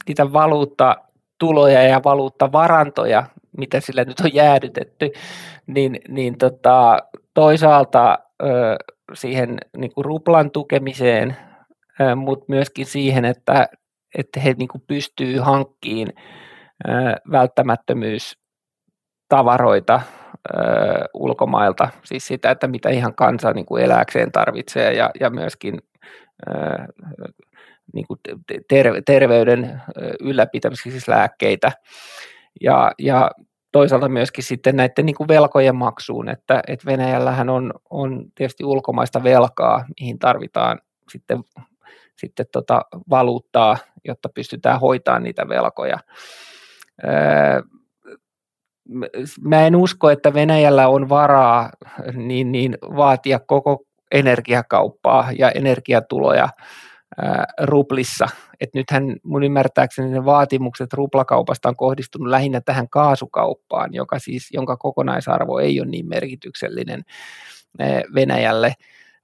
niitä 0.08 0.32
valuuttatuloja 0.32 1.82
ja 1.82 2.00
valuuttavarantoja, 2.04 3.24
mitä 3.58 3.80
sillä 3.80 4.04
nyt 4.04 4.20
on 4.20 4.34
jäädytetty, 4.34 5.12
niin, 5.66 6.00
niin 6.08 6.38
tota, 6.38 6.98
toisaalta 7.34 8.18
ö, 8.42 8.46
siihen 9.12 9.58
niin 9.76 9.94
kuin 9.94 10.04
ruplan 10.04 10.50
tukemiseen, 10.50 11.36
mutta 12.16 12.44
myöskin 12.48 12.86
siihen, 12.86 13.24
että, 13.24 13.68
että 14.18 14.40
he 14.40 14.54
niin 14.58 14.68
kuin 14.68 14.82
pystyy 14.86 15.38
hankkiin 15.38 16.08
ö, 16.88 16.92
välttämättömyystavaroita 17.30 20.00
ö, 20.00 20.02
ulkomailta, 21.14 21.88
siis 22.04 22.26
sitä, 22.26 22.50
että 22.50 22.66
mitä 22.66 22.90
ihan 22.90 23.14
kansa 23.14 23.52
niin 23.52 23.66
kuin 23.66 23.84
eläkseen 23.84 24.32
tarvitsee 24.32 24.92
ja, 24.92 25.10
ja 25.20 25.30
myöskin 25.30 25.78
niin 27.92 28.06
kuin 28.06 28.20
terveyden 29.06 29.82
ylläpitämiseksi 30.20 30.90
siis 30.90 31.08
lääkkeitä 31.08 31.72
ja, 32.60 32.92
ja 32.98 33.30
toisaalta 33.72 34.08
myöskin 34.08 34.44
sitten 34.44 34.76
näiden 34.76 35.06
niin 35.06 35.16
kuin 35.16 35.28
velkojen 35.28 35.76
maksuun, 35.76 36.28
että, 36.28 36.62
että 36.68 36.86
Venäjällähän 36.86 37.48
on, 37.48 37.74
on 37.90 38.24
tietysti 38.34 38.64
ulkomaista 38.64 39.22
velkaa, 39.22 39.84
mihin 40.00 40.18
tarvitaan 40.18 40.80
sitten, 41.12 41.44
sitten 42.16 42.46
tota 42.52 42.82
valuuttaa, 43.10 43.76
jotta 44.04 44.28
pystytään 44.28 44.80
hoitamaan 44.80 45.22
niitä 45.22 45.48
velkoja. 45.48 45.98
Mä 49.40 49.66
en 49.66 49.76
usko, 49.76 50.10
että 50.10 50.34
Venäjällä 50.34 50.88
on 50.88 51.08
varaa 51.08 51.70
niin, 52.12 52.52
niin 52.52 52.78
vaatia 52.82 53.38
koko 53.38 53.84
energiakauppaa 54.14 55.28
ja 55.38 55.50
energiatuloja 55.50 56.48
ää, 57.22 57.46
ruplissa. 57.62 58.28
Et 58.60 58.74
nythän 58.74 59.16
mun 59.22 59.44
ymmärtääkseni 59.44 60.10
ne 60.10 60.24
vaatimukset 60.24 60.92
ruplakaupasta 60.92 61.68
on 61.68 61.76
kohdistunut 61.76 62.28
lähinnä 62.28 62.60
tähän 62.60 62.88
kaasukauppaan, 62.88 63.94
joka 63.94 64.18
siis, 64.18 64.48
jonka 64.52 64.76
kokonaisarvo 64.76 65.58
ei 65.58 65.80
ole 65.80 65.88
niin 65.88 66.08
merkityksellinen 66.08 67.02
ää, 67.78 68.02
Venäjälle. 68.14 68.74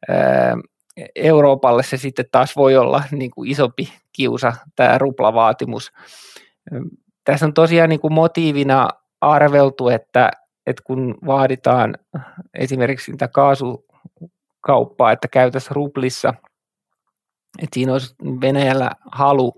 Ää, 0.08 0.56
Euroopalle 1.14 1.82
se 1.82 1.96
sitten 1.96 2.24
taas 2.32 2.56
voi 2.56 2.76
olla 2.76 3.02
niin 3.10 3.30
kuin 3.30 3.50
isompi 3.50 3.92
kiusa, 4.12 4.52
tämä 4.76 4.98
ruplavaatimus. 4.98 5.92
Tässä 7.24 7.46
on 7.46 7.54
tosiaan 7.54 7.88
niin 7.88 8.00
kuin 8.00 8.12
motiivina 8.12 8.88
arveltu, 9.20 9.88
että, 9.88 10.30
että 10.66 10.82
kun 10.86 11.14
vaaditaan 11.26 11.94
esimerkiksi 12.54 13.10
niitä 13.10 13.28
kaasu, 13.28 13.84
kauppaa, 14.60 15.12
että 15.12 15.28
käytäisiin 15.28 15.76
ruplissa. 15.76 16.34
Että 17.62 17.74
siinä 17.74 17.92
olisi 17.92 18.14
Venäjällä 18.40 18.90
halu 19.12 19.54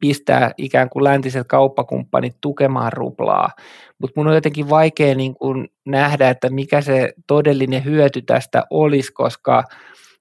pistää 0.00 0.50
ikään 0.56 0.90
kuin 0.90 1.04
läntiset 1.04 1.46
kauppakumppanit 1.48 2.36
tukemaan 2.40 2.92
ruplaa. 2.92 3.50
Mutta 3.98 4.20
mun 4.20 4.26
on 4.26 4.34
jotenkin 4.34 4.70
vaikea 4.70 5.14
niin 5.14 5.34
kun 5.34 5.68
nähdä, 5.84 6.30
että 6.30 6.50
mikä 6.50 6.80
se 6.80 7.12
todellinen 7.26 7.84
hyöty 7.84 8.22
tästä 8.22 8.64
olisi, 8.70 9.12
koska 9.12 9.64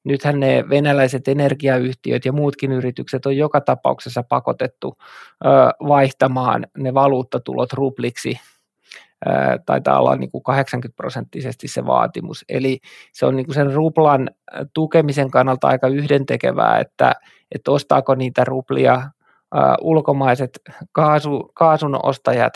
nythän 0.03 0.39
ne 0.39 0.63
venäläiset 0.69 1.27
energiayhtiöt 1.27 2.25
ja 2.25 2.31
muutkin 2.31 2.71
yritykset 2.71 3.25
on 3.25 3.37
joka 3.37 3.61
tapauksessa 3.61 4.23
pakotettu 4.29 4.97
vaihtamaan 5.87 6.67
ne 6.77 6.93
valuuttatulot 6.93 7.73
rupliksi 7.73 8.39
taitaa 9.65 9.99
olla 9.99 10.15
niin 10.15 10.31
kuin 10.31 10.43
80 10.43 10.95
prosenttisesti 10.95 11.67
se 11.67 11.85
vaatimus. 11.85 12.45
Eli 12.49 12.79
se 13.13 13.25
on 13.25 13.35
niin 13.35 13.45
kuin 13.45 13.55
sen 13.55 13.73
ruplan 13.73 14.29
tukemisen 14.73 15.31
kannalta 15.31 15.67
aika 15.67 15.87
yhdentekevää, 15.87 16.79
että, 16.79 17.13
että 17.51 17.71
ostaako 17.71 18.15
niitä 18.15 18.43
ruplia 18.43 19.01
ulkomaiset 19.81 20.61
kaasu, 20.91 21.51
kaasun 21.53 21.99
ostajat 22.03 22.53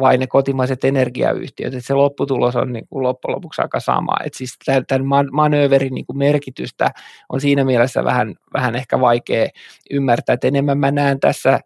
vai 0.00 0.18
ne 0.18 0.26
kotimaiset 0.26 0.84
energiayhtiöt. 0.84 1.74
Että 1.74 1.86
se 1.86 1.94
lopputulos 1.94 2.56
on 2.56 2.72
niin 2.72 2.88
kuin 2.88 3.02
loppujen 3.02 3.36
lopuksi 3.36 3.62
aika 3.62 3.80
sama. 3.80 4.12
Et 4.24 4.34
siis 4.34 4.58
tämän 4.86 5.26
manööverin 5.32 5.94
niin 5.94 6.06
kuin 6.06 6.18
merkitystä 6.18 6.90
on 7.28 7.40
siinä 7.40 7.64
mielessä 7.64 8.04
vähän, 8.04 8.34
vähän 8.54 8.76
ehkä 8.76 9.00
vaikea 9.00 9.48
ymmärtää. 9.90 10.34
Et 10.34 10.44
enemmän 10.44 10.78
mä 10.78 10.90
näen 10.90 11.20
tässä 11.20 11.60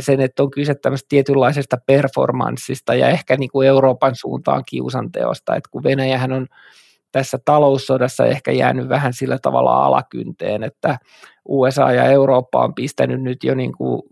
sen, 0.00 0.20
että 0.20 0.42
on 0.42 0.50
kyse 0.50 0.74
tämmöistä 0.74 1.06
tietynlaisesta 1.08 1.76
performanssista 1.86 2.94
ja 2.94 3.08
ehkä 3.08 3.36
niin 3.36 3.50
kuin 3.50 3.68
Euroopan 3.68 4.14
suuntaan 4.14 4.62
kiusanteosta, 4.68 5.56
että 5.56 5.68
kun 5.70 5.82
Venäjähän 5.82 6.32
on 6.32 6.46
tässä 7.12 7.38
taloussodassa 7.44 8.26
ehkä 8.26 8.52
jäänyt 8.52 8.88
vähän 8.88 9.12
sillä 9.12 9.38
tavalla 9.42 9.84
alakynteen, 9.84 10.62
että 10.62 10.98
USA 11.48 11.92
ja 11.92 12.04
Eurooppa 12.04 12.64
on 12.64 12.74
pistänyt 12.74 13.22
nyt 13.22 13.44
jo 13.44 13.54
niin 13.54 13.72
kuin 13.72 14.02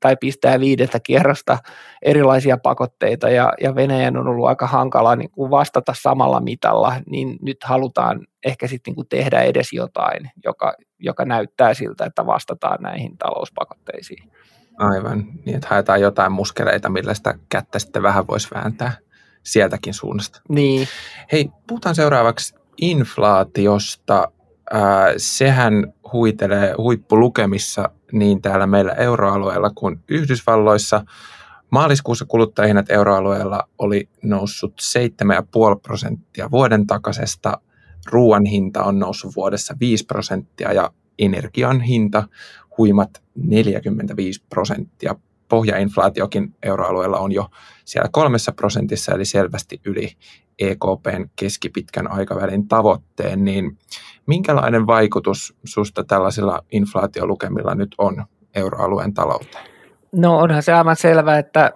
tai 0.00 0.16
pistää 0.20 0.60
viidettä 0.60 1.00
kierrosta 1.00 1.58
erilaisia 2.02 2.58
pakotteita 2.62 3.28
ja, 3.28 3.52
ja 3.60 3.74
Venäjän 3.74 4.16
on 4.16 4.28
ollut 4.28 4.46
aika 4.46 4.66
hankala 4.66 5.16
niin 5.16 5.30
kuin 5.30 5.50
vastata 5.50 5.94
samalla 6.02 6.40
mitalla, 6.40 6.94
niin 7.10 7.36
nyt 7.42 7.56
halutaan 7.64 8.26
ehkä 8.46 8.66
sitten 8.66 8.90
niin 8.90 8.94
kuin 8.94 9.08
tehdä 9.08 9.40
edes 9.40 9.72
jotain, 9.72 10.30
joka, 10.44 10.74
joka 10.98 11.24
näyttää 11.24 11.74
siltä, 11.74 12.04
että 12.04 12.26
vastataan 12.26 12.78
näihin 12.82 13.18
talouspakotteisiin. 13.18 14.32
Aivan, 14.78 15.24
niin 15.44 15.56
että 15.56 15.68
haetaan 15.70 16.00
jotain 16.00 16.32
muskeleita, 16.32 16.88
millä 16.88 17.14
sitä 17.14 17.34
kättä 17.48 17.78
sitten 17.78 18.02
vähän 18.02 18.26
voisi 18.26 18.48
vääntää 18.54 18.92
sieltäkin 19.42 19.94
suunnasta. 19.94 20.40
Niin. 20.48 20.88
Hei, 21.32 21.50
puhutaan 21.66 21.94
seuraavaksi 21.94 22.54
inflaatiosta. 22.76 24.32
Äh, 24.74 24.80
sehän 25.16 25.92
huitelee 26.12 26.74
huippulukemissa 26.78 27.90
niin 28.12 28.42
täällä 28.42 28.66
meillä 28.66 28.92
euroalueella 28.92 29.70
kuin 29.74 30.00
Yhdysvalloissa. 30.08 31.04
Maaliskuussa 31.70 32.24
kuluttajahinnat 32.24 32.90
euroalueella 32.90 33.68
oli 33.78 34.08
noussut 34.22 34.74
7,5 35.74 35.80
prosenttia 35.82 36.50
vuoden 36.50 36.86
takaisesta. 36.86 37.60
Ruoan 38.06 38.44
hinta 38.44 38.84
on 38.84 38.98
noussut 38.98 39.36
vuodessa 39.36 39.76
5 39.80 40.04
prosenttia 40.04 40.72
ja 40.72 40.90
energian 41.18 41.80
hinta 41.80 42.28
huimat 42.78 43.22
45 43.34 44.44
prosenttia. 44.48 45.14
Pohjainflaatiokin 45.48 46.54
euroalueella 46.62 47.18
on 47.18 47.32
jo 47.32 47.50
siellä 47.84 48.08
kolmessa 48.12 48.52
prosentissa, 48.52 49.12
eli 49.12 49.24
selvästi 49.24 49.80
yli 49.84 50.12
EKPn 50.58 51.28
keskipitkän 51.36 52.10
aikavälin 52.10 52.68
tavoitteen, 52.68 53.44
niin 53.44 53.78
minkälainen 54.26 54.86
vaikutus 54.86 55.54
susta 55.64 56.04
tällaisilla 56.04 56.64
inflaatiolukemilla 56.72 57.74
nyt 57.74 57.94
on 57.98 58.24
euroalueen 58.54 59.14
talouteen? 59.14 59.64
No 60.12 60.38
onhan 60.38 60.62
se 60.62 60.72
aivan 60.72 60.96
selvää, 60.96 61.38
että 61.38 61.72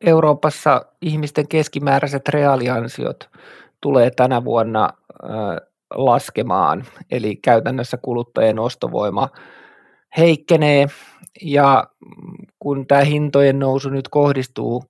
Euroopassa 0.00 0.86
ihmisten 1.00 1.48
keskimääräiset 1.48 2.28
reaaliansiot 2.28 3.30
tulee 3.80 4.10
tänä 4.10 4.44
vuonna 4.44 4.88
laskemaan, 5.94 6.84
eli 7.10 7.36
käytännössä 7.36 7.96
kuluttajien 7.96 8.58
ostovoima 8.58 9.28
heikkenee. 10.16 10.86
Ja 11.42 11.86
kun 12.58 12.86
tämä 12.86 13.00
hintojen 13.00 13.58
nousu 13.58 13.90
nyt 13.90 14.08
kohdistuu 14.08 14.84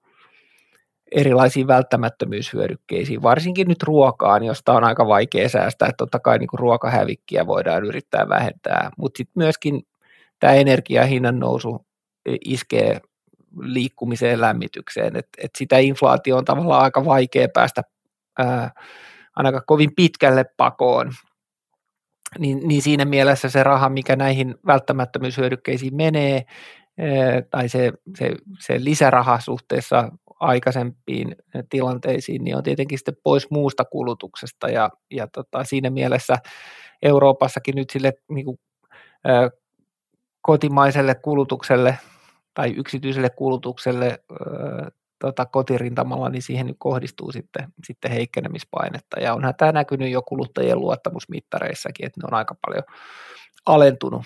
erilaisiin 1.12 1.66
välttämättömyyshyödykkeisiin, 1.66 3.22
varsinkin 3.22 3.68
nyt 3.68 3.82
ruokaan, 3.82 4.44
josta 4.44 4.72
on 4.72 4.84
aika 4.84 5.06
vaikea 5.06 5.48
säästää. 5.48 5.90
Totta 5.98 6.18
kai 6.18 6.38
niin 6.38 6.48
ruokahävikkiä 6.52 7.46
voidaan 7.46 7.84
yrittää 7.84 8.28
vähentää, 8.28 8.90
mutta 8.98 9.18
sitten 9.18 9.32
myöskin 9.36 9.82
tämä 10.40 10.52
energiahinnan 10.52 11.38
nousu 11.38 11.86
iskee 12.44 13.00
liikkumiseen 13.60 14.40
lämmitykseen, 14.40 15.16
että 15.16 15.38
et 15.42 15.50
sitä 15.58 15.78
inflaatio 15.78 16.36
on 16.36 16.44
tavallaan 16.44 16.82
aika 16.82 17.04
vaikea 17.04 17.48
päästä 17.54 17.82
ää, 18.38 18.70
ainakaan 19.36 19.62
kovin 19.66 19.94
pitkälle 19.96 20.44
pakoon. 20.56 21.12
Niin, 22.38 22.68
niin 22.68 22.82
siinä 22.82 23.04
mielessä 23.04 23.48
se 23.48 23.62
raha, 23.62 23.88
mikä 23.88 24.16
näihin 24.16 24.54
välttämättömyyshyödykkeisiin 24.66 25.96
menee, 25.96 26.44
tai 27.50 27.68
se, 27.68 27.92
se, 28.18 28.30
se 28.60 28.84
lisäraha 28.84 29.40
suhteessa 29.40 30.08
aikaisempiin 30.40 31.36
tilanteisiin, 31.68 32.44
niin 32.44 32.56
on 32.56 32.62
tietenkin 32.62 32.98
sitten 32.98 33.16
pois 33.22 33.50
muusta 33.50 33.84
kulutuksesta 33.84 34.68
ja, 34.68 34.90
ja 35.10 35.26
tota, 35.26 35.64
siinä 35.64 35.90
mielessä 35.90 36.36
Euroopassakin 37.02 37.74
nyt 37.74 37.90
sille 37.90 38.12
niin 38.28 38.44
kuin, 38.44 38.58
ä, 39.26 39.50
kotimaiselle 40.40 41.14
kulutukselle 41.14 41.98
tai 42.54 42.74
yksityiselle 42.76 43.30
kulutukselle 43.30 44.06
ä, 44.06 44.36
tota, 45.22 45.46
kotirintamalla, 45.46 46.28
niin 46.28 46.42
siihen 46.42 46.66
nyt 46.66 46.76
kohdistuu 46.78 47.32
sitten, 47.32 47.72
sitten 47.84 48.10
heikkenemispainetta. 48.10 49.20
Ja 49.20 49.34
onhan 49.34 49.54
tämä 49.56 49.72
näkynyt 49.72 50.10
jo 50.10 50.22
kuluttajien 50.22 50.78
luottamusmittareissakin, 50.78 52.06
että 52.06 52.20
ne 52.20 52.26
on 52.26 52.34
aika 52.34 52.56
paljon 52.66 52.84
alentunut 53.66 54.22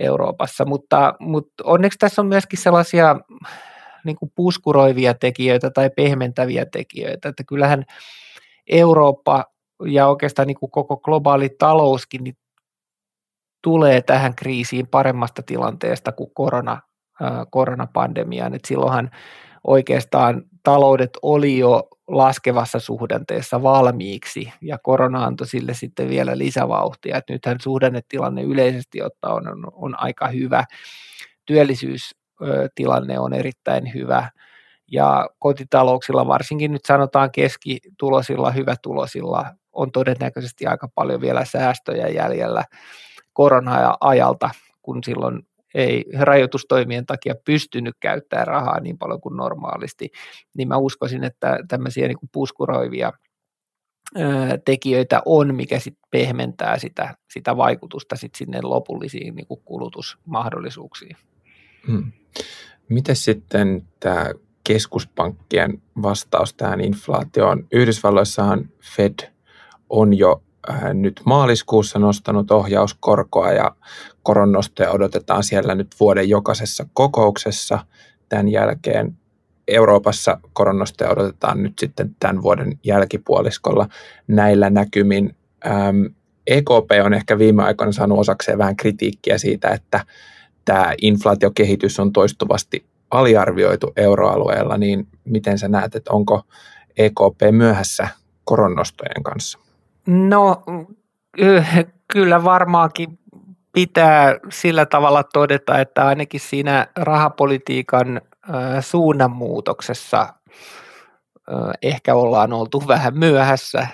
Euroopassa, 0.00 0.64
mutta, 0.64 1.14
mutta 1.20 1.64
onneksi 1.64 1.98
tässä 1.98 2.22
on 2.22 2.26
myöskin 2.26 2.58
sellaisia 2.58 3.16
niin 4.04 4.16
kuin 4.16 4.32
puskuroivia 4.34 5.14
tekijöitä 5.14 5.70
tai 5.70 5.90
pehmentäviä 5.96 6.66
tekijöitä, 6.66 7.28
että 7.28 7.44
kyllähän 7.44 7.84
Eurooppa 8.66 9.44
ja 9.86 10.06
oikeastaan 10.06 10.48
niin 10.48 10.58
kuin 10.60 10.70
koko 10.70 10.96
globaali 10.96 11.48
talouskin 11.48 12.24
niin 12.24 12.36
tulee 13.62 14.02
tähän 14.02 14.34
kriisiin 14.34 14.86
paremmasta 14.86 15.42
tilanteesta 15.42 16.12
kuin 16.12 16.30
korona, 16.34 16.72
äh, 17.22 17.46
koronapandemiaan, 17.50 18.54
että 18.54 18.68
silloinhan 18.68 19.10
oikeastaan 19.64 20.42
taloudet 20.62 21.10
oli 21.22 21.58
jo 21.58 21.88
laskevassa 22.08 22.78
suhdanteessa 22.80 23.62
valmiiksi 23.62 24.52
ja 24.60 24.78
korona 24.82 25.24
antoi 25.24 25.46
sille 25.46 25.74
sitten 25.74 26.08
vielä 26.08 26.38
lisävauhtia, 26.38 27.16
että 27.16 27.32
nythän 27.32 27.56
suhdannetilanne 27.62 28.42
yleisesti 28.42 29.02
ottaen 29.02 29.34
on, 29.34 29.48
on, 29.48 29.72
on 29.72 30.00
aika 30.00 30.28
hyvä, 30.28 30.64
työllisyystilanne 31.46 33.18
on 33.18 33.32
erittäin 33.32 33.94
hyvä 33.94 34.30
ja 34.92 35.28
kotitalouksilla, 35.38 36.26
varsinkin 36.26 36.72
nyt 36.72 36.84
sanotaan 36.84 37.30
keskitulosilla, 37.32 38.50
hyvätulosilla, 38.50 39.46
on 39.72 39.92
todennäköisesti 39.92 40.66
aika 40.66 40.88
paljon 40.94 41.20
vielä 41.20 41.44
säästöjä 41.44 42.08
jäljellä 42.08 42.64
korona-ajalta, 43.32 44.50
kun 44.82 45.04
silloin 45.04 45.46
ei 45.74 46.04
rajoitustoimien 46.18 47.06
takia 47.06 47.34
pystynyt 47.44 47.94
käyttämään 48.00 48.46
rahaa 48.46 48.80
niin 48.80 48.98
paljon 48.98 49.20
kuin 49.20 49.36
normaalisti, 49.36 50.10
niin 50.56 50.68
mä 50.68 50.76
uskoisin, 50.76 51.24
että 51.24 51.58
tämmöisiä 51.68 52.08
niin 52.08 52.18
kuin 52.18 52.30
puskuroivia 52.32 53.12
tekijöitä 54.64 55.22
on, 55.24 55.54
mikä 55.54 55.78
sitten 55.78 56.08
pehmentää 56.10 56.78
sitä, 56.78 57.14
sitä 57.32 57.56
vaikutusta 57.56 58.16
sit 58.16 58.34
sinne 58.34 58.62
lopullisiin 58.62 59.34
niin 59.34 59.46
kuin 59.46 59.60
kulutusmahdollisuuksiin. 59.64 61.16
Hmm. 61.86 62.12
Miten 62.88 63.16
sitten 63.16 63.82
tämä 64.00 64.26
keskuspankkien 64.64 65.82
vastaus 66.02 66.54
tähän 66.54 66.80
inflaatioon? 66.80 67.66
Yhdysvalloissahan 67.72 68.68
Fed 68.96 69.32
on 69.90 70.18
jo 70.18 70.42
nyt 70.94 71.20
maaliskuussa 71.24 71.98
nostanut 71.98 72.50
ohjauskorkoa 72.50 73.52
ja 73.52 73.76
koronnostoja 74.22 74.90
odotetaan 74.90 75.44
siellä 75.44 75.74
nyt 75.74 75.88
vuoden 76.00 76.28
jokaisessa 76.28 76.86
kokouksessa. 76.94 77.78
Tämän 78.28 78.48
jälkeen 78.48 79.18
Euroopassa 79.68 80.40
koronnostoja 80.52 81.10
odotetaan 81.10 81.62
nyt 81.62 81.78
sitten 81.78 82.16
tämän 82.20 82.42
vuoden 82.42 82.78
jälkipuoliskolla 82.84 83.88
näillä 84.26 84.70
näkymin. 84.70 85.36
Ähm, 85.66 86.02
EKP 86.46 86.90
on 87.04 87.14
ehkä 87.14 87.38
viime 87.38 87.62
aikoina 87.62 87.92
saanut 87.92 88.18
osakseen 88.18 88.58
vähän 88.58 88.76
kritiikkiä 88.76 89.38
siitä, 89.38 89.68
että 89.68 90.04
tämä 90.64 90.94
inflaatiokehitys 91.02 92.00
on 92.00 92.12
toistuvasti 92.12 92.84
aliarvioitu 93.10 93.92
euroalueella, 93.96 94.78
niin 94.78 95.08
miten 95.24 95.58
sä 95.58 95.68
näet, 95.68 95.94
että 95.94 96.12
onko 96.12 96.42
EKP 96.98 97.40
myöhässä 97.50 98.08
koronnostojen 98.44 99.22
kanssa? 99.22 99.58
No 100.08 100.62
kyllä 102.12 102.44
varmaankin 102.44 103.18
pitää 103.72 104.34
sillä 104.50 104.86
tavalla 104.86 105.22
todeta, 105.22 105.80
että 105.80 106.06
ainakin 106.06 106.40
siinä 106.40 106.86
rahapolitiikan 106.96 108.20
suunnanmuutoksessa 108.80 110.34
ehkä 111.82 112.14
ollaan 112.14 112.52
oltu 112.52 112.82
vähän 112.88 113.18
myöhässä, 113.18 113.88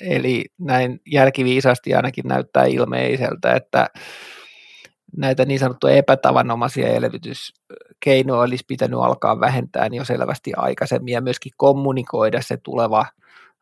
eli 0.00 0.44
näin 0.58 1.00
jälkiviisasti 1.06 1.94
ainakin 1.94 2.28
näyttää 2.28 2.64
ilmeiseltä, 2.64 3.52
että 3.52 3.86
näitä 5.16 5.44
niin 5.44 5.60
sanottuja 5.60 5.94
epätavanomaisia 5.94 6.88
elvytyskeinoja 6.88 8.40
olisi 8.40 8.64
pitänyt 8.68 9.00
alkaa 9.00 9.40
vähentää 9.40 9.88
jo 9.92 10.04
selvästi 10.04 10.52
aikaisemmin 10.56 11.14
ja 11.14 11.20
myöskin 11.20 11.52
kommunikoida 11.56 12.42
se 12.42 12.56
tuleva– 12.56 13.06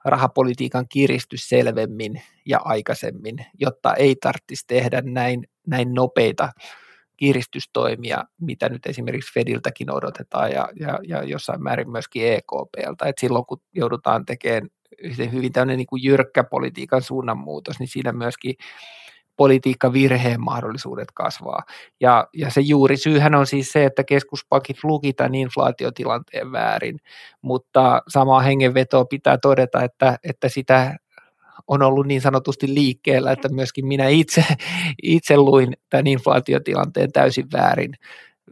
rahapolitiikan 0.07 0.87
kiristys 0.89 1.49
selvemmin 1.49 2.23
ja 2.47 2.61
aikaisemmin, 2.65 3.47
jotta 3.61 3.95
ei 3.95 4.17
tarvitsisi 4.17 4.65
tehdä 4.67 5.03
näin, 5.05 5.49
näin 5.67 5.95
nopeita 5.95 6.53
kiristystoimia, 7.17 8.25
mitä 8.41 8.69
nyt 8.69 8.87
esimerkiksi 8.87 9.33
Fediltäkin 9.35 9.91
odotetaan 9.91 10.53
ja, 10.53 10.69
ja, 10.81 10.99
ja 11.09 11.23
jossain 11.23 11.63
määrin 11.63 11.91
myöskin 11.91 12.33
EKPltä. 12.33 13.07
Et 13.07 13.19
silloin 13.21 13.47
kun 13.47 13.61
joudutaan 13.75 14.25
tekemään 14.25 14.69
hyvin 15.33 15.53
tämmöinen 15.53 15.77
niin 15.77 16.03
jyrkkä 16.03 16.45
politiikan 16.45 17.03
suunnanmuutos, 17.03 17.79
niin 17.79 17.89
siinä 17.89 18.13
myöskin 18.13 18.55
politiikkavirheen 19.37 20.41
mahdollisuudet 20.41 21.09
kasvaa. 21.15 21.63
Ja, 22.01 22.29
ja 22.35 22.51
se 22.51 22.61
juuri 22.61 22.97
syyhän 22.97 23.35
on 23.35 23.47
siis 23.47 23.73
se, 23.73 23.85
että 23.85 24.05
keskuspankit 24.05 24.85
luki 24.85 25.13
tämän 25.13 25.35
inflaatiotilanteen 25.35 26.53
väärin, 26.53 26.99
mutta 27.43 28.03
samaa 28.09 28.41
hengenvetoa 28.41 29.05
pitää 29.05 29.39
todeta, 29.39 29.83
että, 29.83 30.19
että 30.25 30.49
sitä 30.49 30.97
on 31.69 31.83
ollut 31.83 32.07
niin 32.07 32.21
sanotusti 32.21 32.75
liikkeellä, 32.75 33.33
että 33.33 33.49
myöskin 33.49 33.87
minä 33.87 34.09
itse, 34.09 34.45
itse 35.03 35.37
luin 35.37 35.77
tämän 35.91 36.07
inflaatiotilanteen 36.07 37.13
täysin 37.13 37.47
väärin 37.53 37.95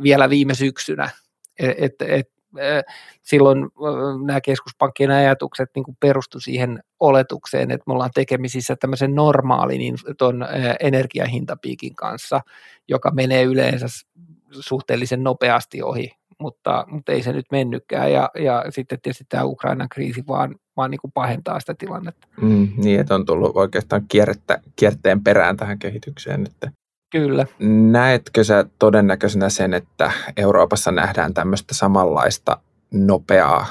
vielä 0.03 0.31
viime 0.31 0.55
syksynä. 0.55 1.11
Et, 1.59 2.03
et, 2.03 2.34
silloin 3.23 3.59
nämä 4.27 4.41
keskuspankkien 4.41 5.11
ajatukset 5.11 5.71
niin 5.75 5.85
kuin 5.85 5.97
perustu 6.01 6.41
siihen 6.41 6.83
oletukseen, 7.01 7.71
että 7.71 7.85
me 7.87 7.93
ollaan 7.93 8.11
tekemisissä 8.15 8.77
tämmöisen 8.77 9.15
normaalin 9.15 9.95
ton 10.19 10.47
energiahintapiikin 10.81 11.95
kanssa, 11.95 12.41
joka 12.89 13.11
menee 13.11 13.43
yleensä 13.43 13.87
suhteellisen 14.51 15.23
nopeasti 15.23 15.83
ohi, 15.83 16.13
mutta, 16.39 16.85
mutta 16.89 17.13
ei 17.13 17.23
se 17.23 17.33
nyt 17.33 17.47
mennytkään 17.51 18.13
ja, 18.13 18.31
ja 18.39 18.65
sitten 18.69 19.01
tietysti 19.01 19.25
tämä 19.29 19.45
Ukrainan 19.45 19.89
kriisi 19.89 20.25
vaan, 20.29 20.55
vaan 20.77 20.91
niin 20.91 21.01
kuin 21.01 21.13
pahentaa 21.13 21.61
sitä 21.61 21.75
tilannetta. 21.79 22.29
Mm, 22.41 22.69
niin, 22.77 23.01
että 23.01 23.15
on 23.15 23.27
tullut 23.27 23.57
oikeastaan 23.57 24.03
kierrettä, 24.09 24.61
kierteen 24.77 25.25
perään 25.25 25.57
tähän 25.57 25.79
kehitykseen. 25.79 26.47
Että 26.47 26.71
Kyllä. 27.15 27.47
Näetkö 27.91 28.45
sä 28.45 28.65
todennäköisenä 28.79 29.49
sen, 29.49 29.75
että 29.75 30.13
Euroopassa 30.37 30.91
nähdään 30.93 31.35
tämmöistä 31.35 31.75
samanlaista 31.75 32.57
nopeaa 32.93 33.67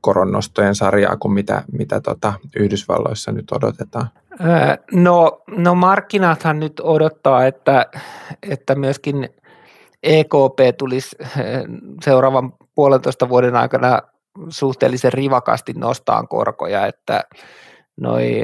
koronnostojen 0.00 0.74
sarjaa 0.74 1.16
kuin 1.16 1.32
mitä, 1.32 1.62
mitä 1.72 2.00
tota 2.00 2.32
Yhdysvalloissa 2.56 3.32
nyt 3.32 3.52
odotetaan? 3.52 4.08
No, 4.92 5.42
no 5.56 5.74
markkinathan 5.74 6.60
nyt 6.60 6.80
odottaa, 6.80 7.46
että, 7.46 7.86
että 8.50 8.74
myöskin 8.74 9.28
EKP 10.02 10.78
tulisi 10.78 11.16
seuraavan 12.04 12.52
puolentoista 12.74 13.28
vuoden 13.28 13.56
aikana 13.56 14.02
suhteellisen 14.48 15.12
rivakasti 15.12 15.72
nostaan 15.72 16.28
korkoja, 16.28 16.86
että 16.86 17.24
noi 18.00 18.42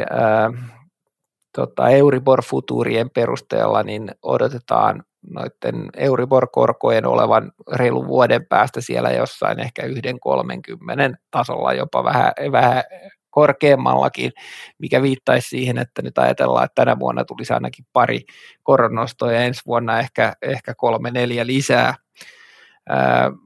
tota, 1.55 1.89
Euribor-futuurien 1.89 3.11
perusteella 3.11 3.83
niin 3.83 4.11
odotetaan 4.23 5.03
noiden 5.31 5.91
Euribor-korkojen 5.97 7.07
olevan 7.07 7.53
reilun 7.73 8.07
vuoden 8.07 8.47
päästä 8.47 8.81
siellä 8.81 9.11
jossain 9.11 9.61
ehkä 9.61 9.83
1,30 9.83 11.17
tasolla, 11.31 11.73
jopa 11.73 12.05
vähän, 12.05 12.33
vähän 12.53 12.83
korkeammallakin, 13.31 14.33
mikä 14.79 15.03
viittaisi 15.03 15.49
siihen, 15.49 15.79
että 15.79 16.03
nyt 16.03 16.19
ajatellaan, 16.19 16.65
että 16.65 16.85
tänä 16.85 16.99
vuonna 16.99 17.25
tulisi 17.25 17.53
ainakin 17.53 17.87
pari 17.93 18.21
koronostoja 18.63 19.37
ja 19.37 19.45
ensi 19.45 19.63
vuonna 19.67 19.99
ehkä, 19.99 20.33
ehkä 20.43 20.75
kolme, 20.75 21.11
neljä 21.11 21.47
lisää. 21.47 21.95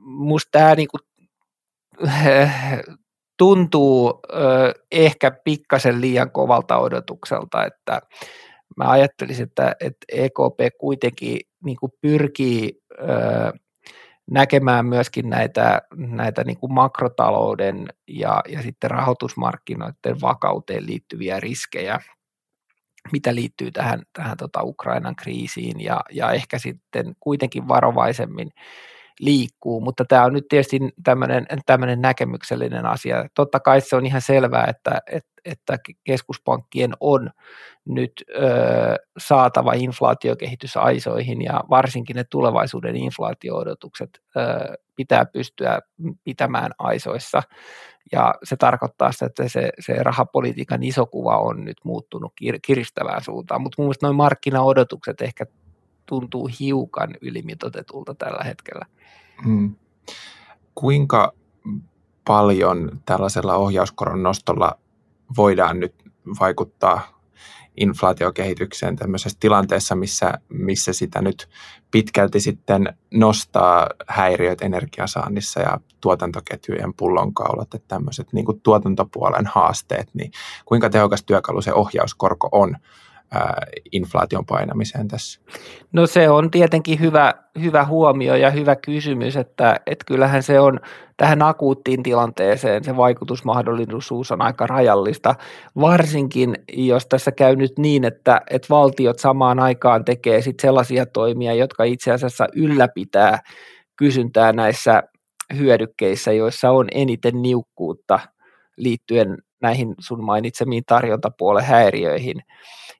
Musta 0.04 0.48
tämä 0.52 0.74
niinku, 0.74 0.98
tuntuu 3.36 4.22
ehkä 4.92 5.30
pikkasen 5.30 6.00
liian 6.00 6.30
kovalta 6.30 6.78
odotukselta, 6.78 7.64
että 7.64 8.00
mä 8.76 8.90
ajattelisin, 8.90 9.44
että, 9.46 9.76
että 9.80 10.06
EKP 10.12 10.76
kuitenkin 10.78 11.40
niin 11.64 11.76
kuin 11.80 11.92
pyrkii 12.00 12.82
näkemään 14.30 14.86
myöskin 14.86 15.30
näitä, 15.30 15.82
näitä 15.96 16.44
niin 16.44 16.58
kuin 16.58 16.72
makrotalouden 16.72 17.88
ja, 18.08 18.42
ja 18.48 18.62
sitten 18.62 18.90
rahoitusmarkkinoiden 18.90 20.20
vakauteen 20.20 20.86
liittyviä 20.86 21.40
riskejä, 21.40 22.00
mitä 23.12 23.34
liittyy 23.34 23.70
tähän, 23.70 24.02
tähän 24.12 24.36
tota 24.36 24.62
Ukrainan 24.62 25.16
kriisiin 25.16 25.80
ja, 25.80 26.00
ja 26.10 26.32
ehkä 26.32 26.58
sitten 26.58 27.16
kuitenkin 27.20 27.68
varovaisemmin 27.68 28.50
liikkuu, 29.20 29.80
mutta 29.80 30.04
tämä 30.08 30.24
on 30.24 30.32
nyt 30.32 30.44
tietysti 30.48 30.80
tämmöinen, 31.04 32.00
näkemyksellinen 32.00 32.86
asia. 32.86 33.26
Totta 33.34 33.60
kai 33.60 33.80
se 33.80 33.96
on 33.96 34.06
ihan 34.06 34.20
selvää, 34.20 34.64
että, 34.64 34.98
että, 35.12 35.30
että 35.44 35.78
keskuspankkien 36.04 36.92
on 37.00 37.30
nyt 37.84 38.12
ö, 38.30 38.42
saatava 39.18 39.72
inflaatiokehitys 39.72 40.76
aisoihin 40.76 41.42
ja 41.42 41.60
varsinkin 41.70 42.16
ne 42.16 42.24
tulevaisuuden 42.30 42.96
inflaatioodotukset 42.96 44.10
ö, 44.36 44.40
pitää 44.96 45.24
pystyä 45.24 45.80
pitämään 46.24 46.72
aisoissa. 46.78 47.42
Ja 48.12 48.34
se 48.44 48.56
tarkoittaa 48.56 49.12
sitä, 49.12 49.26
että 49.26 49.48
se, 49.48 49.70
se 49.80 49.94
rahapolitiikan 50.02 50.82
iso 50.82 51.06
kuva 51.06 51.38
on 51.38 51.64
nyt 51.64 51.76
muuttunut 51.84 52.32
kir- 52.44 52.58
kiristävään 52.62 53.24
suuntaan, 53.24 53.60
mutta 53.60 53.74
mun 53.78 53.86
mielestä 53.86 54.06
noin 54.06 54.16
markkinaodotukset 54.16 55.20
ehkä 55.20 55.46
tuntuu 56.06 56.50
hiukan 56.60 57.14
ylimitotetulta 57.20 58.14
tällä 58.14 58.44
hetkellä. 58.44 58.86
Hmm. 59.44 59.74
Kuinka 60.74 61.32
paljon 62.24 63.00
tällaisella 63.04 63.54
ohjauskoron 63.54 64.22
nostolla 64.22 64.78
voidaan 65.36 65.80
nyt 65.80 65.94
vaikuttaa 66.40 67.16
inflaatiokehitykseen 67.76 68.96
tämmöisessä 68.96 69.38
tilanteessa, 69.40 69.94
missä, 69.94 70.38
missä 70.48 70.92
sitä 70.92 71.22
nyt 71.22 71.48
pitkälti 71.90 72.40
sitten 72.40 72.96
nostaa 73.14 73.86
häiriöt 74.08 74.62
energiasaannissa 74.62 75.60
ja 75.60 75.80
tuotantoketjujen 76.00 76.94
pullonkaulat, 76.94 77.74
että 77.74 77.88
tämmöiset 77.88 78.32
niin 78.32 78.44
kuin 78.44 78.60
tuotantopuolen 78.60 79.46
haasteet, 79.46 80.08
niin 80.14 80.30
kuinka 80.64 80.90
tehokas 80.90 81.24
työkalu 81.24 81.62
se 81.62 81.72
ohjauskorko 81.72 82.48
on 82.52 82.76
inflaation 83.92 84.46
painamiseen 84.46 85.08
tässä? 85.08 85.40
No 85.92 86.06
se 86.06 86.30
on 86.30 86.50
tietenkin 86.50 87.00
hyvä, 87.00 87.34
hyvä 87.60 87.84
huomio 87.84 88.34
ja 88.34 88.50
hyvä 88.50 88.76
kysymys, 88.76 89.36
että, 89.36 89.80
että 89.86 90.04
kyllähän 90.06 90.42
se 90.42 90.60
on 90.60 90.80
tähän 91.16 91.42
akuuttiin 91.42 92.02
tilanteeseen 92.02 92.84
se 92.84 92.96
vaikutusmahdollisuus 92.96 94.32
on 94.32 94.42
aika 94.42 94.66
rajallista, 94.66 95.34
varsinkin 95.80 96.54
jos 96.72 97.06
tässä 97.06 97.32
käy 97.32 97.56
nyt 97.56 97.78
niin, 97.78 98.04
että, 98.04 98.40
että 98.50 98.68
valtiot 98.70 99.18
samaan 99.18 99.60
aikaan 99.60 100.04
tekee 100.04 100.42
sit 100.42 100.60
sellaisia 100.60 101.06
toimia, 101.06 101.54
jotka 101.54 101.84
itse 101.84 102.12
asiassa 102.12 102.46
ylläpitää 102.56 103.38
kysyntää 103.96 104.52
näissä 104.52 105.02
hyödykkeissä, 105.56 106.32
joissa 106.32 106.70
on 106.70 106.86
eniten 106.92 107.42
niukkuutta 107.42 108.20
liittyen 108.76 109.38
näihin 109.62 109.94
sun 109.98 110.24
mainitsemiin 110.24 110.84
tarjontapuolen 110.86 111.64
häiriöihin. 111.64 112.42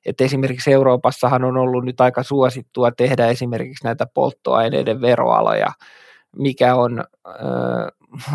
Et 0.05 0.21
esimerkiksi 0.21 0.71
Euroopassahan 0.71 1.43
on 1.43 1.57
ollut 1.57 1.85
nyt 1.85 2.01
aika 2.01 2.23
suosittua 2.23 2.91
tehdä 2.91 3.27
esimerkiksi 3.27 3.83
näitä 3.83 4.07
polttoaineiden 4.13 5.01
veroaloja, 5.01 5.67
mikä 6.35 6.75
on 6.75 6.99
äh, 7.27 7.35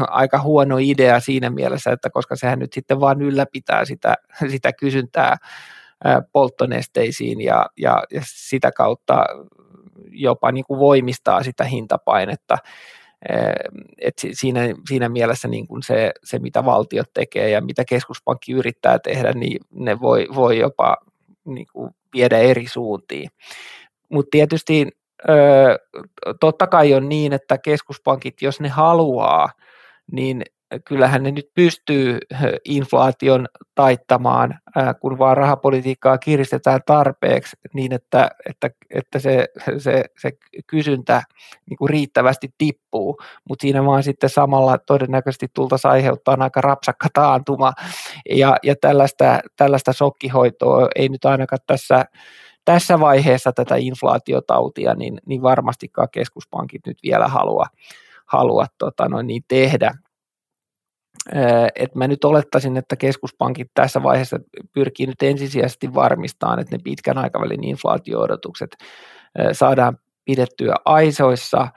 aika 0.08 0.40
huono 0.40 0.76
idea 0.80 1.20
siinä 1.20 1.50
mielessä, 1.50 1.90
että 1.90 2.10
koska 2.10 2.36
sehän 2.36 2.58
nyt 2.58 2.72
sitten 2.72 3.00
vaan 3.00 3.22
ylläpitää 3.22 3.84
sitä, 3.84 4.14
sitä 4.50 4.72
kysyntää 4.72 5.36
äh, 6.06 6.16
polttonesteisiin 6.32 7.40
ja, 7.40 7.66
ja, 7.76 8.02
ja 8.12 8.20
sitä 8.24 8.72
kautta 8.72 9.24
jopa 10.10 10.52
niin 10.52 10.64
kuin 10.64 10.80
voimistaa 10.80 11.42
sitä 11.42 11.64
hintapainetta. 11.64 12.58
Et 13.98 14.14
siinä, 14.32 14.60
siinä 14.88 15.08
mielessä 15.08 15.48
niin 15.48 15.66
kuin 15.66 15.82
se, 15.82 16.12
se, 16.24 16.38
mitä 16.38 16.64
valtiot 16.64 17.12
tekee 17.14 17.50
ja 17.50 17.60
mitä 17.60 17.84
keskuspankki 17.84 18.52
yrittää 18.52 18.98
tehdä, 18.98 19.32
niin 19.32 19.60
ne 19.70 20.00
voi, 20.00 20.26
voi 20.34 20.58
jopa 20.58 20.96
niin 21.44 21.66
kuin 21.72 21.90
viedä 22.14 22.38
eri 22.38 22.66
suuntiin. 22.66 23.30
Mutta 24.08 24.28
tietysti 24.30 24.88
totta 26.40 26.66
kai 26.66 26.94
on 26.94 27.08
niin, 27.08 27.32
että 27.32 27.58
keskuspankit, 27.58 28.42
jos 28.42 28.60
ne 28.60 28.68
haluaa, 28.68 29.48
niin 30.12 30.42
kyllähän 30.84 31.22
ne 31.22 31.30
nyt 31.30 31.50
pystyy 31.54 32.18
inflaation 32.64 33.48
taittamaan, 33.74 34.58
kun 35.00 35.18
vaan 35.18 35.36
rahapolitiikkaa 35.36 36.18
kiristetään 36.18 36.80
tarpeeksi 36.86 37.56
niin, 37.74 37.92
että, 37.92 38.30
että, 38.48 38.70
että 38.90 39.18
se, 39.18 39.48
se, 39.78 40.04
se 40.18 40.32
kysyntä 40.66 41.22
niin 41.70 41.76
kuin 41.76 41.88
riittävästi 41.88 42.48
tippuu, 42.58 43.18
mutta 43.48 43.62
siinä 43.62 43.84
vaan 43.84 44.02
sitten 44.02 44.30
samalla 44.30 44.78
todennäköisesti 44.78 45.46
tultaisiin 45.54 45.92
aiheuttaa 45.92 46.36
aika 46.40 46.60
rapsakka 46.60 47.08
taantuma. 47.14 47.72
Ja, 48.30 48.56
ja 48.62 48.74
tällaista, 48.80 49.40
tällaista 49.56 49.92
sokkihoitoa 49.92 50.88
ei 50.96 51.08
nyt 51.08 51.24
ainakaan 51.24 51.60
tässä 51.66 52.04
tässä 52.64 53.00
vaiheessa 53.00 53.52
tätä 53.52 53.76
inflaatiotautia, 53.76 54.94
niin, 54.94 55.20
niin 55.26 55.42
varmastikaan 55.42 56.08
keskuspankit 56.12 56.86
nyt 56.86 56.98
vielä 57.02 57.28
halua, 57.28 57.66
halua 58.26 58.66
tota 58.78 59.08
noin, 59.08 59.26
niin 59.26 59.42
tehdä 59.48 59.94
että 61.74 61.98
mä 61.98 62.08
nyt 62.08 62.24
olettaisin, 62.24 62.76
että 62.76 62.96
keskuspankit 62.96 63.70
tässä 63.74 64.02
vaiheessa 64.02 64.38
pyrkii 64.72 65.06
nyt 65.06 65.22
ensisijaisesti 65.22 65.94
varmistamaan, 65.94 66.58
että 66.58 66.76
ne 66.76 66.80
pitkän 66.84 67.18
aikavälin 67.18 67.64
inflaatio-odotukset 67.64 68.70
saadaan 69.52 69.98
pidettyä 70.24 70.74
aisoissa, 70.84 71.68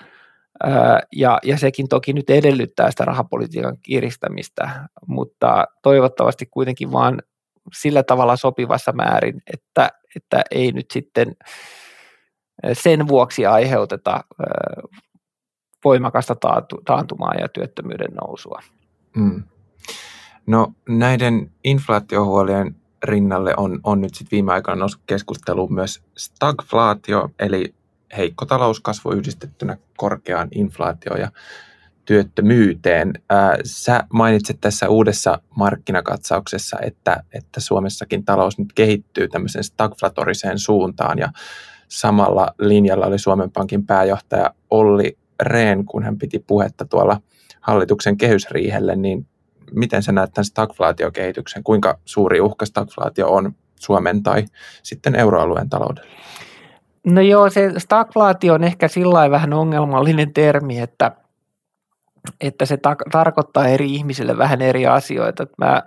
ja, 1.11 1.39
ja 1.43 1.57
sekin 1.57 1.87
toki 1.87 2.13
nyt 2.13 2.29
edellyttää 2.29 2.91
sitä 2.91 3.05
rahapolitiikan 3.05 3.77
kiristämistä, 3.83 4.71
mutta 5.07 5.65
toivottavasti 5.83 6.45
kuitenkin 6.45 6.91
vaan 6.91 7.21
sillä 7.73 8.03
tavalla 8.03 8.35
sopivassa 8.35 8.91
määrin, 8.91 9.41
että, 9.53 9.89
että 10.15 10.41
ei 10.51 10.71
nyt 10.71 10.91
sitten 10.91 11.35
sen 12.73 13.07
vuoksi 13.07 13.45
aiheuteta 13.45 14.23
voimakasta 15.83 16.35
taantumaa 16.85 17.33
ja 17.39 17.49
työttömyyden 17.49 18.13
nousua. 18.21 18.59
Mm. 19.15 19.43
No 20.47 20.73
näiden 20.89 21.51
inflaatiohuolien 21.63 22.75
rinnalle 23.03 23.53
on, 23.57 23.79
on 23.83 24.01
nyt 24.01 24.15
sitten 24.15 24.31
viime 24.31 24.53
aikoina 24.53 24.79
noussut 24.79 25.01
keskusteluun 25.07 25.73
myös 25.73 26.03
stagflaatio, 26.17 27.29
eli 27.39 27.73
heikko 28.17 28.45
talouskasvu 28.45 29.11
yhdistettynä 29.11 29.77
korkeaan 29.97 30.47
inflaatioon 30.51 31.19
ja 31.19 31.31
työttömyyteen. 32.05 33.13
Sä 33.63 34.03
mainitsit 34.13 34.61
tässä 34.61 34.89
uudessa 34.89 35.41
markkinakatsauksessa, 35.55 36.77
että, 36.81 37.23
että 37.33 37.59
Suomessakin 37.59 38.25
talous 38.25 38.57
nyt 38.57 38.73
kehittyy 38.73 39.27
tämmöiseen 39.27 39.63
stagflatoriseen 39.63 40.59
suuntaan 40.59 41.19
ja 41.19 41.29
samalla 41.87 42.53
linjalla 42.59 43.05
oli 43.05 43.19
Suomen 43.19 43.51
Pankin 43.51 43.85
pääjohtaja 43.85 44.53
Olli 44.69 45.17
Rehn, 45.41 45.85
kun 45.85 46.03
hän 46.03 46.17
piti 46.17 46.39
puhetta 46.39 46.85
tuolla 46.85 47.21
hallituksen 47.67 48.17
kehysriihelle, 48.17 48.95
niin 48.95 49.27
miten 49.71 50.03
sä 50.03 50.11
näet 50.11 50.33
tämän 50.33 50.45
stagflaatiokehityksen? 50.45 51.63
Kuinka 51.63 51.99
suuri 52.05 52.41
uhka 52.41 52.65
stagflaatio 52.65 53.29
on 53.29 53.55
Suomen 53.79 54.23
tai 54.23 54.45
sitten 54.83 55.15
euroalueen 55.15 55.69
taloudelle? 55.69 56.09
No 57.05 57.21
joo, 57.21 57.49
se 57.49 57.71
stagflaatio 57.77 58.53
on 58.53 58.63
ehkä 58.63 58.87
sillä 58.87 59.31
vähän 59.31 59.53
ongelmallinen 59.53 60.33
termi, 60.33 60.79
että, 60.79 61.11
että 62.41 62.65
se 62.65 62.77
ta- 62.77 62.95
tarkoittaa 63.11 63.67
eri 63.67 63.93
ihmisille 63.93 64.37
vähän 64.37 64.61
eri 64.61 64.87
asioita. 64.87 65.47
Mä 65.57 65.83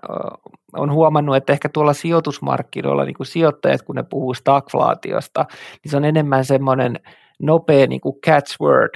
olen 0.77 0.93
huomannut, 0.93 1.37
että 1.37 1.53
ehkä 1.53 1.69
tuolla 1.69 1.93
sijoitusmarkkinoilla 1.93 3.05
niin 3.05 3.17
kuin 3.17 3.27
sijoittajat, 3.27 3.83
kun 3.83 3.97
ne 3.97 4.03
puhuu 4.03 4.35
stagflaatiosta, 4.35 5.47
niin 5.85 5.91
se 5.91 5.97
on 5.97 6.05
enemmän 6.05 6.45
semmoinen 6.45 7.01
nopea 7.43 7.87
niin 7.87 8.01
kuin 8.01 8.17
catchword, 8.27 8.91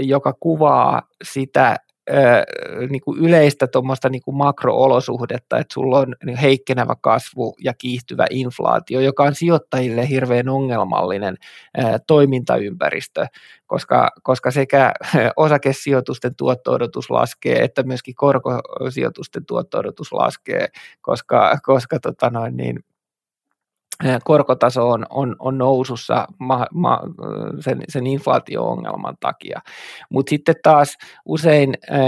joka 0.00 0.32
kuvaa 0.40 1.02
sitä 1.24 1.76
niin 2.90 3.00
kuin 3.00 3.18
yleistä 3.18 3.66
tuommoista 3.66 4.08
niin 4.08 4.22
kuin 4.22 4.36
makroolosuhdetta, 4.36 5.58
että 5.58 5.74
sulla 5.74 5.98
on 5.98 6.14
niin 6.24 6.36
heikkenevä 6.36 6.94
kasvu 7.00 7.54
ja 7.64 7.74
kiihtyvä 7.74 8.26
inflaatio, 8.30 9.00
joka 9.00 9.22
on 9.22 9.34
sijoittajille 9.34 10.08
hirveän 10.08 10.48
ongelmallinen 10.48 11.36
toimintaympäristö, 12.06 13.26
koska, 13.66 14.10
koska 14.22 14.50
sekä 14.50 14.92
osakesijoitusten 15.36 16.36
tuotto-odotus 16.36 17.10
laskee, 17.10 17.64
että 17.64 17.82
myöskin 17.82 18.14
korkosijoitusten 18.14 19.46
tuotto-odotus 19.46 20.12
laskee, 20.12 20.68
koska, 21.00 21.58
koska 21.62 22.00
tota 22.00 22.30
noin, 22.30 22.56
niin, 22.56 22.80
korkotaso 24.24 24.90
on, 24.90 25.06
on, 25.10 25.36
on 25.38 25.58
nousussa 25.58 26.26
ma, 26.38 26.66
ma, 26.74 27.00
sen, 27.60 27.82
sen 27.88 28.06
inflaatio-ongelman 28.06 29.16
takia. 29.20 29.60
Mutta 30.10 30.30
sitten 30.30 30.54
taas 30.62 30.96
usein 31.24 31.74
äh, 31.90 31.98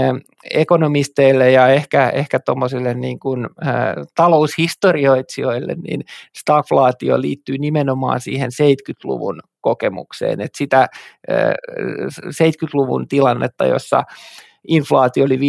ekonomisteille 0.51 1.51
ja 1.51 1.67
ehkä, 1.67 2.09
ehkä 2.09 2.39
tuommoisille 2.39 2.93
niin 2.93 3.19
äh, 3.67 3.73
taloushistorioitsijoille, 4.15 5.75
niin 5.87 6.03
stagflaatio 6.37 7.21
liittyy 7.21 7.57
nimenomaan 7.57 8.21
siihen 8.21 8.49
70-luvun 8.63 9.39
kokemukseen, 9.61 10.41
että 10.41 10.57
sitä 10.57 10.81
äh, 10.81 11.53
70-luvun 12.25 13.07
tilannetta, 13.07 13.65
jossa 13.65 14.03
inflaatio 14.69 15.25
oli 15.25 15.37
15-20 15.37 15.39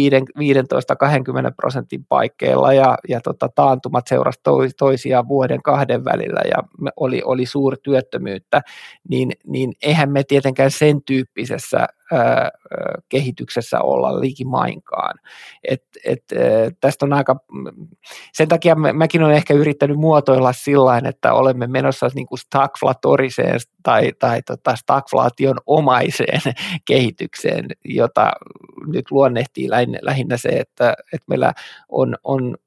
prosentin 1.55 2.05
paikkeilla 2.05 2.73
ja, 2.73 2.97
ja 3.09 3.21
tota, 3.21 3.49
taantumat 3.55 4.07
seurasivat 4.07 4.73
toisiaan 4.77 5.27
vuoden 5.27 5.61
kahden 5.61 6.05
välillä 6.05 6.41
ja 6.49 6.89
oli, 6.95 7.21
oli 7.25 7.45
suurtyöttömyyttä, 7.45 8.61
niin, 9.09 9.31
niin 9.47 9.73
eihän 9.81 10.11
me 10.11 10.23
tietenkään 10.23 10.71
sen 10.71 11.03
tyyppisessä 11.03 11.87
kehityksessä 13.09 13.81
olla 13.81 14.19
liikimainkaan. 14.19 15.19
Et, 15.63 15.83
et, 16.05 16.23
tästä 16.79 17.05
on 17.05 17.13
aika, 17.13 17.35
sen 18.33 18.47
takia 18.47 18.75
mäkin 18.75 19.23
olen 19.23 19.35
ehkä 19.35 19.53
yrittänyt 19.53 19.97
muotoilla 19.97 20.53
sillä 20.53 21.01
että 21.05 21.33
olemme 21.33 21.67
menossa 21.67 22.09
niin 22.15 22.27
kuin 22.27 22.39
stagflatoriseen 22.39 23.59
tai, 23.83 24.11
tai 24.19 24.41
tota 24.41 24.75
stagflaation 24.75 25.57
omaiseen 25.65 26.41
kehitykseen, 26.85 27.65
jota 27.85 28.31
nyt 28.87 29.11
luonnehtii 29.11 29.69
lähinnä 30.01 30.37
se, 30.37 30.49
että, 30.49 30.93
että 31.13 31.25
meillä 31.27 31.53
on, 31.89 32.15
on 32.23 32.57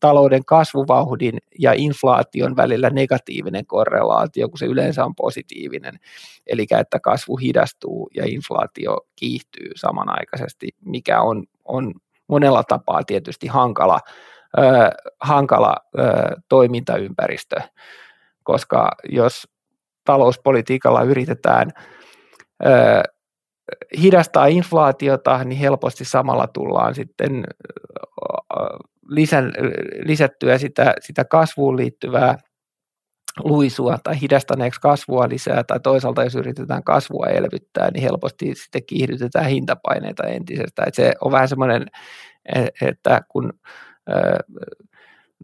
talouden 0.00 0.44
kasvuvauhdin 0.44 1.38
ja 1.58 1.72
inflaation 1.72 2.56
välillä 2.56 2.90
negatiivinen 2.90 3.66
korrelaatio, 3.66 4.48
kun 4.48 4.58
se 4.58 4.66
yleensä 4.66 5.04
on 5.04 5.14
positiivinen, 5.14 5.94
eli 6.46 6.66
että 6.80 7.00
kasvu 7.00 7.36
hidastuu 7.36 8.10
ja 8.16 8.24
inflaatio 8.26 8.89
inflaatio 8.90 9.10
kiihtyy 9.16 9.70
samanaikaisesti, 9.76 10.68
mikä 10.84 11.20
on, 11.20 11.44
on 11.64 11.94
monella 12.26 12.62
tapaa 12.64 13.02
tietysti 13.04 13.46
hankala, 13.46 14.00
ö, 14.58 14.62
hankala 15.20 15.76
ö, 15.98 16.02
toimintaympäristö, 16.48 17.60
koska 18.42 18.90
jos 19.08 19.48
talouspolitiikalla 20.04 21.02
yritetään 21.02 21.70
ö, 22.66 23.02
hidastaa 24.00 24.46
inflaatiota, 24.46 25.44
niin 25.44 25.58
helposti 25.58 26.04
samalla 26.04 26.46
tullaan 26.46 26.94
sitten 26.94 27.44
lisän, 29.08 29.52
lisättyä 30.04 30.58
sitä, 30.58 30.94
sitä 31.00 31.24
kasvuun 31.24 31.76
liittyvää 31.76 32.38
luisua 33.38 33.98
tai 34.04 34.20
hidastaneeksi 34.20 34.80
kasvua 34.80 35.28
lisää, 35.28 35.64
tai 35.64 35.80
toisaalta 35.80 36.24
jos 36.24 36.34
yritetään 36.34 36.84
kasvua 36.84 37.26
elvyttää, 37.26 37.90
niin 37.90 38.02
helposti 38.02 38.54
sitten 38.54 38.84
kiihdytetään 38.84 39.50
hintapaineita 39.50 40.22
entisestä. 40.26 40.84
Että 40.86 41.02
se 41.02 41.12
on 41.20 41.32
vähän 41.32 41.48
semmoinen, 41.48 41.86
e, 42.54 42.66
että 42.88 43.22
kun 43.28 43.52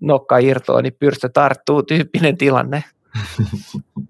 nokka 0.00 0.38
irtoaa, 0.38 0.82
niin 0.82 0.96
pyrstö 0.98 1.28
tarttuu 1.28 1.82
tyyppinen 1.82 2.36
tilanne. 2.36 2.84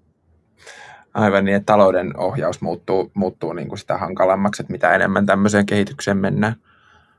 Aivan 1.13 1.45
niin, 1.45 1.55
että 1.55 1.73
talouden 1.73 2.19
ohjaus 2.19 2.61
muuttuu, 2.61 3.11
muuttuu 3.13 3.53
niin 3.53 3.67
kuin 3.67 3.79
sitä 3.79 3.97
hankalammaksi, 3.97 4.61
että 4.61 4.71
mitä 4.71 4.95
enemmän 4.95 5.25
tämmöiseen 5.25 5.65
kehitykseen 5.65 6.17
mennään. 6.17 6.55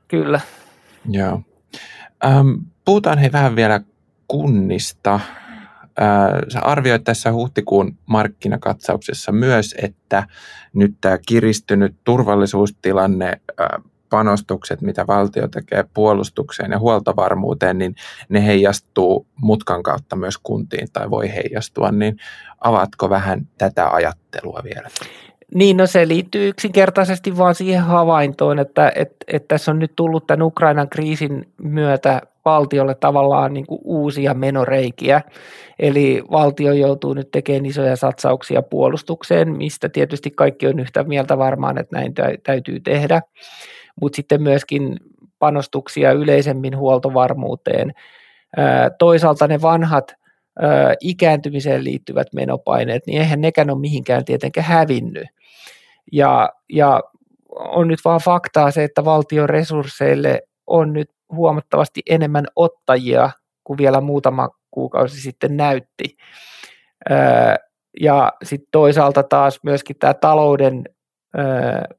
Kyllä. 0.08 0.40
Joo. 1.10 1.42
Ähm, 2.24 2.48
puhutaan 2.84 3.18
hei 3.18 3.32
vähän 3.32 3.56
vielä 3.56 3.80
kunnista. 4.28 5.20
Sä 6.48 6.60
arvioit 6.60 7.04
tässä 7.04 7.32
huhtikuun 7.32 7.98
markkinakatsauksessa 8.06 9.32
myös, 9.32 9.74
että 9.82 10.26
nyt 10.72 10.94
tämä 11.00 11.18
kiristynyt 11.28 11.94
turvallisuustilanne, 12.04 13.40
panostukset, 14.10 14.82
mitä 14.82 15.06
valtio 15.06 15.48
tekee 15.48 15.84
puolustukseen 15.94 16.70
ja 16.70 16.78
huoltovarmuuteen, 16.78 17.78
niin 17.78 17.94
ne 18.28 18.46
heijastuu 18.46 19.26
mutkan 19.42 19.82
kautta 19.82 20.16
myös 20.16 20.38
kuntiin 20.38 20.88
tai 20.92 21.10
voi 21.10 21.28
heijastua, 21.34 21.92
niin 21.92 22.16
avatko 22.60 23.10
vähän 23.10 23.48
tätä 23.58 23.88
ajattelua 23.88 24.60
vielä? 24.64 24.88
Niin, 25.54 25.76
no 25.76 25.86
se 25.86 26.08
liittyy 26.08 26.48
yksinkertaisesti 26.48 27.36
vaan 27.38 27.54
siihen 27.54 27.82
havaintoon, 27.82 28.58
että, 28.58 28.92
että, 28.94 29.16
että 29.26 29.48
tässä 29.48 29.70
on 29.70 29.78
nyt 29.78 29.92
tullut 29.96 30.26
tämän 30.26 30.42
Ukrainan 30.42 30.88
kriisin 30.88 31.52
myötä 31.62 32.22
valtiolle 32.48 32.94
tavallaan 32.94 33.54
niin 33.54 33.66
kuin 33.66 33.80
uusia 33.84 34.34
menoreikiä. 34.34 35.20
Eli 35.78 36.22
valtio 36.30 36.72
joutuu 36.72 37.14
nyt 37.14 37.30
tekemään 37.30 37.66
isoja 37.66 37.96
satsauksia 37.96 38.62
puolustukseen, 38.62 39.56
mistä 39.56 39.88
tietysti 39.88 40.30
kaikki 40.30 40.66
on 40.66 40.80
yhtä 40.80 41.04
mieltä 41.04 41.38
varmaan, 41.38 41.78
että 41.78 41.96
näin 41.96 42.14
täytyy 42.42 42.80
tehdä. 42.80 43.22
Mutta 44.00 44.16
sitten 44.16 44.42
myöskin 44.42 44.96
panostuksia 45.38 46.12
yleisemmin 46.12 46.76
huoltovarmuuteen. 46.76 47.92
Toisaalta 48.98 49.48
ne 49.48 49.62
vanhat 49.62 50.14
ikääntymiseen 51.00 51.84
liittyvät 51.84 52.26
menopaineet, 52.34 53.06
niin 53.06 53.20
eihän 53.20 53.40
nekään 53.40 53.70
ole 53.70 53.80
mihinkään 53.80 54.24
tietenkään 54.24 54.66
hävinnyt. 54.66 55.26
Ja, 56.12 56.50
ja 56.72 57.00
on 57.58 57.88
nyt 57.88 57.98
vaan 58.04 58.20
faktaa 58.20 58.70
se, 58.70 58.84
että 58.84 59.04
valtion 59.04 59.48
resursseille 59.48 60.42
on 60.66 60.92
nyt 60.92 61.10
huomattavasti 61.32 62.02
enemmän 62.06 62.46
ottajia 62.56 63.30
kuin 63.64 63.78
vielä 63.78 64.00
muutama 64.00 64.48
kuukausi 64.70 65.20
sitten 65.20 65.56
näytti. 65.56 66.16
Ja 68.00 68.32
sitten 68.44 68.68
toisaalta 68.72 69.22
taas 69.22 69.60
myöskin 69.62 69.96
tämä 69.98 70.14
talouden 70.14 70.84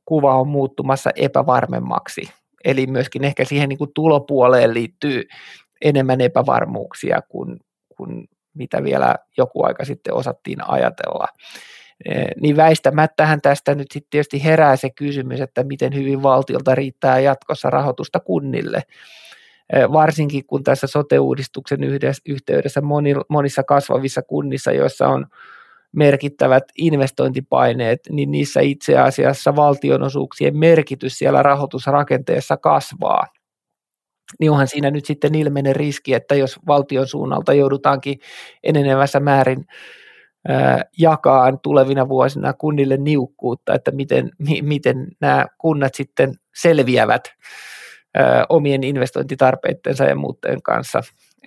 kuva 0.06 0.36
on 0.36 0.48
muuttumassa 0.48 1.10
epävarmemmaksi. 1.16 2.22
Eli 2.66 2.88
myöskin 2.88 3.24
ehkä 3.24 3.46
siihen 3.46 3.70
niin 3.70 3.78
kuin 3.78 3.92
tulopuoleen 3.96 4.74
liittyy 4.74 5.24
enemmän 5.82 6.22
epävarmuuksia 6.22 7.22
kuin, 7.22 7.60
kuin 7.98 8.28
mitä 8.54 8.84
vielä 8.84 9.16
joku 9.38 9.66
aika 9.66 9.86
sitten 9.86 10.14
osattiin 10.14 10.70
ajatella. 10.70 11.28
Niin 12.42 12.58
väistämättähän 12.58 13.42
tästä 13.42 13.76
nyt 13.76 13.88
sitten 13.92 14.10
tietysti 14.10 14.44
herää 14.44 14.76
se 14.76 14.90
kysymys, 14.90 15.42
että 15.42 15.64
miten 15.64 15.96
hyvin 15.96 16.24
valtiolta 16.24 16.76
riittää 16.76 17.20
jatkossa 17.20 17.70
rahoitusta 17.70 18.20
kunnille 18.20 18.84
varsinkin 19.74 20.46
kun 20.46 20.64
tässä 20.64 20.88
sote-uudistuksen 20.88 21.80
yhteydessä 22.26 22.82
monissa 23.30 23.64
kasvavissa 23.64 24.22
kunnissa, 24.22 24.72
joissa 24.72 25.08
on 25.08 25.26
merkittävät 25.92 26.64
investointipaineet, 26.78 28.00
niin 28.10 28.32
niissä 28.32 28.60
itse 28.62 28.98
asiassa 28.98 29.56
valtionosuuksien 29.56 30.58
merkitys 30.58 31.18
siellä 31.18 31.44
rahoitusrakenteessa 31.44 32.58
kasvaa. 32.58 33.28
niin 34.40 34.52
onhan 34.52 34.68
siinä 34.68 34.92
nyt 34.92 35.06
sitten 35.06 35.36
ilmeinen 35.36 35.76
riski, 35.76 36.14
että 36.14 36.36
jos 36.36 36.60
valtion 36.68 37.08
suunnalta 37.08 37.54
joudutaankin 37.54 38.20
enenevässä 38.64 39.20
määrin 39.20 39.66
jakaa 40.98 41.58
tulevina 41.58 42.10
vuosina 42.10 42.54
kunnille 42.54 42.98
niukkuutta, 42.98 43.74
että 43.74 43.92
miten, 43.92 44.30
mi, 44.38 44.62
miten 44.62 45.08
nämä 45.22 45.46
kunnat 45.58 45.96
sitten 45.96 46.34
selviävät 46.56 47.24
omien 48.50 48.84
investointitarpeittensa 48.84 50.04
ja 50.04 50.16
muuten 50.16 50.62
kanssa, 50.62 51.02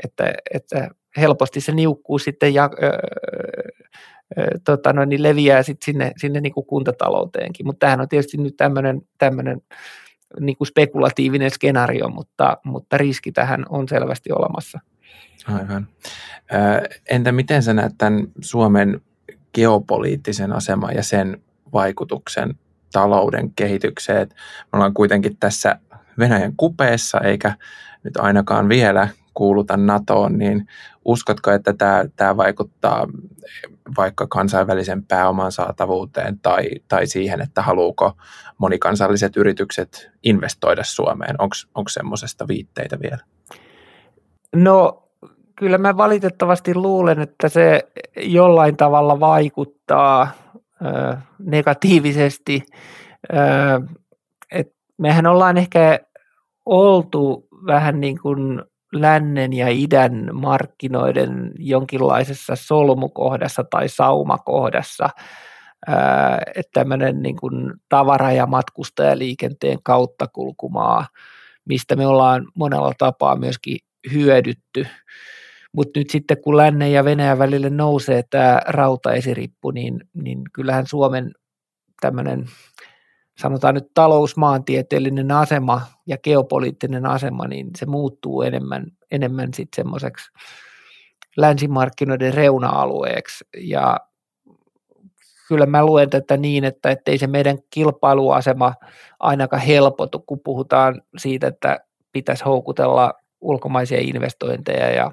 että, 0.04 0.32
että 0.54 0.88
helposti 1.16 1.60
se 1.60 1.72
niukkuus 1.72 2.24
sitten 2.24 2.54
ja, 2.54 2.70
tota 4.64 4.92
noin, 4.92 5.08
niin 5.08 5.22
leviää 5.22 5.62
sitten 5.62 5.84
sinne, 5.84 6.12
sinne 6.16 6.40
niin 6.40 6.52
kuin 6.52 6.66
kuntatalouteenkin, 6.66 7.66
mutta 7.66 7.78
tämähän 7.78 8.00
on 8.00 8.08
tietysti 8.08 8.36
nyt 8.36 8.56
tämmöinen, 8.56 9.02
tämmöinen 9.18 9.60
niin 10.40 10.56
kuin 10.56 10.68
spekulatiivinen 10.68 11.50
skenaario, 11.50 12.08
mutta, 12.08 12.56
mutta 12.64 12.98
riski 12.98 13.32
tähän 13.32 13.64
on 13.68 13.88
selvästi 13.88 14.32
olemassa. 14.32 14.80
Aivan. 15.46 15.88
Entä 17.10 17.32
miten 17.32 17.62
sä 17.62 17.74
näet 17.74 17.92
tämän 17.98 18.26
Suomen 18.40 19.00
geopoliittisen 19.54 20.52
aseman 20.52 20.94
ja 20.94 21.02
sen 21.02 21.42
vaikutuksen 21.72 22.54
talouden 22.92 23.52
kehitykseen? 23.54 24.28
Me 24.28 24.36
ollaan 24.72 24.94
kuitenkin 24.94 25.36
tässä 25.36 25.78
Venäjän 26.18 26.56
kupeessa, 26.56 27.20
eikä 27.20 27.54
nyt 28.02 28.16
ainakaan 28.16 28.68
vielä 28.68 29.08
kuuluta 29.34 29.76
NATOon, 29.76 30.38
niin 30.38 30.66
uskotko, 31.04 31.50
että 31.50 31.72
tämä, 31.72 32.04
tämä 32.16 32.36
vaikuttaa 32.36 33.08
vaikka 33.96 34.26
kansainvälisen 34.26 35.04
pääoman 35.04 35.52
saatavuuteen 35.52 36.38
tai, 36.38 36.70
tai 36.88 37.06
siihen, 37.06 37.40
että 37.40 37.62
haluuko 37.62 38.16
monikansalliset 38.58 39.36
yritykset 39.36 40.10
investoida 40.22 40.84
Suomeen? 40.84 41.36
Onko 41.74 41.88
semmoisesta 41.88 42.48
viitteitä 42.48 43.00
vielä? 43.00 43.18
No 44.56 45.01
kyllä 45.56 45.78
mä 45.78 45.96
valitettavasti 45.96 46.74
luulen, 46.74 47.20
että 47.20 47.48
se 47.48 47.88
jollain 48.16 48.76
tavalla 48.76 49.20
vaikuttaa 49.20 50.28
negatiivisesti. 51.38 52.62
Et 54.52 54.72
mehän 54.98 55.26
ollaan 55.26 55.58
ehkä 55.58 56.00
oltu 56.66 57.48
vähän 57.66 58.00
niin 58.00 58.18
kuin 58.20 58.62
lännen 58.92 59.52
ja 59.52 59.66
idän 59.68 60.30
markkinoiden 60.32 61.52
jonkinlaisessa 61.58 62.56
solmukohdassa 62.56 63.64
tai 63.64 63.88
saumakohdassa, 63.88 65.08
että 66.54 66.70
tämmöinen 66.72 67.22
niin 67.22 67.36
kuin 67.36 67.72
tavara- 67.88 68.32
ja 68.32 68.46
matkustajaliikenteen 68.46 69.78
kauttakulkumaa, 69.82 71.06
mistä 71.64 71.96
me 71.96 72.06
ollaan 72.06 72.46
monella 72.54 72.92
tapaa 72.98 73.36
myöskin 73.36 73.78
hyödytty. 74.12 74.86
Mutta 75.72 76.00
nyt 76.00 76.10
sitten 76.10 76.42
kun 76.42 76.56
lännen 76.56 76.92
ja 76.92 77.04
Venäjän 77.04 77.38
välille 77.38 77.70
nousee 77.70 78.22
tämä 78.30 78.60
rautaesirippu, 78.66 79.70
niin, 79.70 80.00
niin 80.14 80.42
kyllähän 80.52 80.86
Suomen 80.86 81.32
tämmöinen 82.00 82.44
sanotaan 83.38 83.74
nyt 83.74 83.90
talousmaantieteellinen 83.94 85.30
asema 85.30 85.80
ja 86.06 86.18
geopoliittinen 86.18 87.06
asema, 87.06 87.48
niin 87.48 87.70
se 87.78 87.86
muuttuu 87.86 88.42
enemmän, 88.42 88.86
enemmän 89.10 89.54
sitten 89.54 89.76
semmoiseksi 89.84 90.30
länsimarkkinoiden 91.36 92.34
reuna-alueeksi. 92.34 93.44
Ja 93.60 94.00
kyllä 95.48 95.66
mä 95.66 95.84
luen 95.86 96.10
tätä 96.10 96.36
niin, 96.36 96.64
että 96.64 96.90
ettei 96.90 97.18
se 97.18 97.26
meidän 97.26 97.58
kilpailuasema 97.70 98.74
ainakaan 99.20 99.62
helpotu, 99.62 100.18
kun 100.18 100.40
puhutaan 100.44 101.02
siitä, 101.16 101.46
että 101.46 101.80
pitäisi 102.12 102.44
houkutella 102.44 103.14
ulkomaisia 103.40 103.98
investointeja 104.00 104.90
ja, 104.90 105.12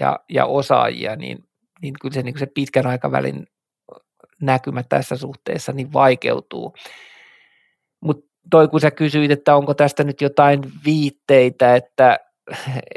ja, 0.00 0.18
ja 0.28 0.46
osaajia, 0.46 1.16
niin, 1.16 1.44
niin 1.82 1.94
kyllä 2.00 2.14
se, 2.14 2.22
niin 2.22 2.38
se 2.38 2.46
pitkän 2.46 2.86
aikavälin 2.86 3.46
näkymä 4.40 4.82
tässä 4.82 5.16
suhteessa 5.16 5.72
niin 5.72 5.92
vaikeutuu. 5.92 6.74
Mutta 8.00 8.26
toi 8.50 8.68
kun 8.68 8.80
sä 8.80 8.90
kysyit, 8.90 9.30
että 9.30 9.56
onko 9.56 9.74
tästä 9.74 10.04
nyt 10.04 10.20
jotain 10.20 10.60
viitteitä, 10.84 11.76
että, 11.76 12.18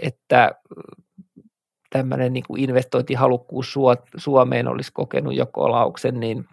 että 0.01 0.51
tämmöinen 1.89 2.33
niin 2.33 2.45
investointihalukkuus 2.57 3.75
Suomeen 4.17 4.67
olisi 4.67 4.91
kokenut 4.93 5.35
jo 5.35 5.45
kolauksen, 5.45 6.19
niin 6.19 6.45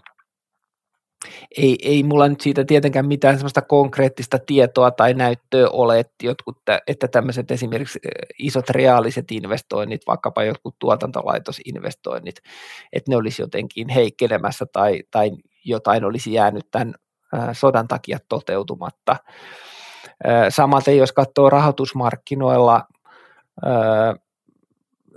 ei, 1.57 1.79
ei 1.83 2.03
mulla 2.03 2.29
nyt 2.29 2.41
siitä 2.41 2.65
tietenkään 2.65 3.07
mitään 3.07 3.37
sellaista 3.37 3.63
konkreettista 3.63 4.39
tietoa 4.47 4.91
tai 4.91 5.15
näyttöä 5.15 5.69
ole, 5.69 6.01
että, 6.01 6.15
jotkut, 6.23 6.57
että 6.87 7.09
tämmöiset 7.09 7.51
esimerkiksi 7.51 7.99
isot 8.39 8.71
reaaliset 8.71 9.31
investoinnit, 9.31 10.01
vaikkapa 10.07 10.45
jotkut 10.45 10.79
tuotantolaitosinvestoinnit, 10.79 12.37
että 12.93 13.11
ne 13.11 13.17
olisi 13.17 13.43
jotenkin 13.43 13.89
heikkelemässä 13.89 14.67
tai, 14.73 15.03
tai 15.11 15.31
jotain 15.65 16.05
olisi 16.05 16.33
jäänyt 16.33 16.71
tämän 16.71 16.95
sodan 17.53 17.89
takia 17.89 18.19
toteutumatta. 18.29 19.17
Samaten 20.49 20.97
jos 20.97 21.13
katsoo 21.13 21.51
rahoitusmarkkinoilla 21.51 22.85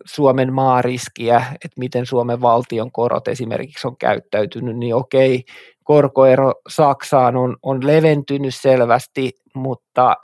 Suomen 0.06 0.54
maariskiä, 0.54 1.46
että 1.54 1.80
miten 1.80 2.06
Suomen 2.06 2.42
valtion 2.42 2.92
korot 2.92 3.28
esimerkiksi 3.28 3.88
on 3.88 3.98
käyttäytynyt, 3.98 4.78
niin 4.78 4.96
okei, 4.96 5.44
korkoero 5.92 6.54
Saksaan 6.70 7.36
on, 7.36 7.58
on 7.64 7.88
leventynyt 7.88 8.56
selvästi, 8.56 9.32
mutta 9.56 10.16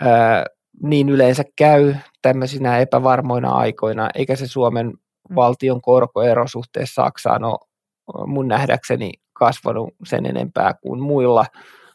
ää, 0.00 0.44
niin 0.82 1.08
yleensä 1.08 1.44
käy 1.56 1.94
tämmöisinä 2.22 2.78
epävarmoina 2.78 3.50
aikoina, 3.50 4.10
eikä 4.14 4.36
se 4.36 4.46
Suomen 4.46 4.92
valtion 5.34 5.82
korkoero 5.82 6.48
suhteessa 6.48 7.02
Saksaan 7.02 7.44
ole 7.44 7.58
mun 8.26 8.48
nähdäkseni 8.48 9.12
kasvanut 9.32 9.94
sen 10.04 10.26
enempää 10.26 10.74
kuin 10.82 11.02
muilla 11.02 11.46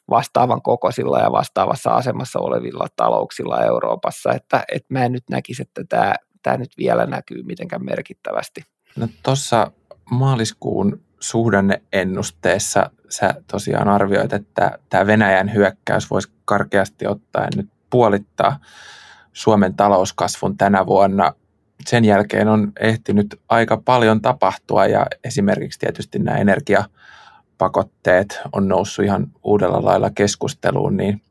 vastaavan 0.09 0.61
kokoisilla 0.61 1.19
ja 1.19 1.31
vastaavassa 1.31 1.89
asemassa 1.89 2.39
olevilla 2.39 2.87
talouksilla 2.95 3.63
Euroopassa, 3.63 4.33
että, 4.33 4.63
että 4.71 4.93
mä 4.93 5.05
en 5.05 5.11
nyt 5.11 5.29
näkisi, 5.29 5.61
että 5.61 5.83
tämä, 5.89 6.13
tämä 6.43 6.57
nyt 6.57 6.71
vielä 6.77 7.05
näkyy 7.05 7.43
mitenkään 7.43 7.85
merkittävästi. 7.85 8.61
No 8.95 9.07
tuossa 9.23 9.71
maaliskuun 10.11 11.08
suhdanneennusteessa 11.19 12.89
sä 13.09 13.33
tosiaan 13.47 13.87
arvioit, 13.87 14.33
että 14.33 14.79
tämä 14.89 15.07
Venäjän 15.07 15.53
hyökkäys 15.53 16.09
voisi 16.09 16.31
karkeasti 16.45 17.07
ottaen 17.07 17.49
nyt 17.55 17.69
puolittaa 17.89 18.59
Suomen 19.33 19.75
talouskasvun 19.75 20.57
tänä 20.57 20.85
vuonna. 20.85 21.33
Sen 21.85 22.05
jälkeen 22.05 22.47
on 22.47 22.71
ehtinyt 22.79 23.41
aika 23.49 23.81
paljon 23.85 24.21
tapahtua 24.21 24.85
ja 24.85 25.05
esimerkiksi 25.23 25.79
tietysti 25.79 26.19
nämä 26.19 26.37
energia- 26.37 26.85
pakotteet 27.59 28.39
on 28.51 28.67
noussut 28.67 29.05
ihan 29.05 29.27
uudella 29.43 29.85
lailla 29.85 30.09
keskusteluun, 30.09 30.97
niin 30.97 31.21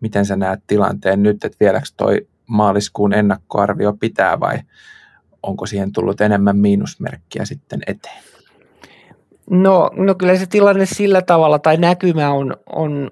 miten 0.00 0.26
sä 0.26 0.36
näet 0.36 0.60
tilanteen 0.66 1.22
nyt, 1.22 1.44
että 1.44 1.56
vieläkö 1.60 1.86
toi 1.96 2.28
maaliskuun 2.46 3.14
ennakkoarvio 3.14 3.92
pitää 3.92 4.40
vai 4.40 4.58
onko 5.42 5.66
siihen 5.66 5.92
tullut 5.92 6.20
enemmän 6.20 6.56
miinusmerkkiä 6.56 7.44
sitten 7.44 7.80
eteen? 7.86 8.33
No, 9.50 9.90
no 9.96 10.14
kyllä 10.14 10.36
se 10.36 10.46
tilanne 10.46 10.86
sillä 10.86 11.22
tavalla 11.22 11.58
tai 11.58 11.76
näkymä 11.76 12.30
on, 12.32 12.56
on 12.72 13.10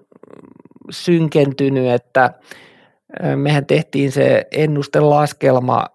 synkentynyt, 0.90 1.87
että 1.87 2.35
mehän 3.37 3.66
tehtiin 3.66 4.12
se 4.12 4.47
ennustelaskelma 4.53 5.87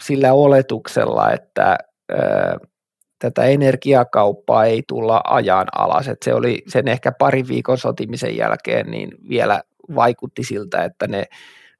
sillä 0.00 0.32
oletuksella, 0.32 1.32
että 1.32 1.78
tätä 3.18 3.44
energiakauppaa 3.44 4.64
ei 4.64 4.82
tulla 4.88 5.20
ajan 5.24 5.66
alas. 5.72 6.08
Et 6.08 6.22
se 6.24 6.34
oli 6.34 6.62
sen 6.68 6.88
ehkä 6.88 7.12
pari 7.12 7.48
viikon 7.48 7.78
sotimisen 7.78 8.36
jälkeen 8.36 8.90
niin 8.90 9.10
vielä 9.28 9.62
vaikutti 9.94 10.44
siltä, 10.44 10.84
että 10.84 11.06
ne 11.06 11.24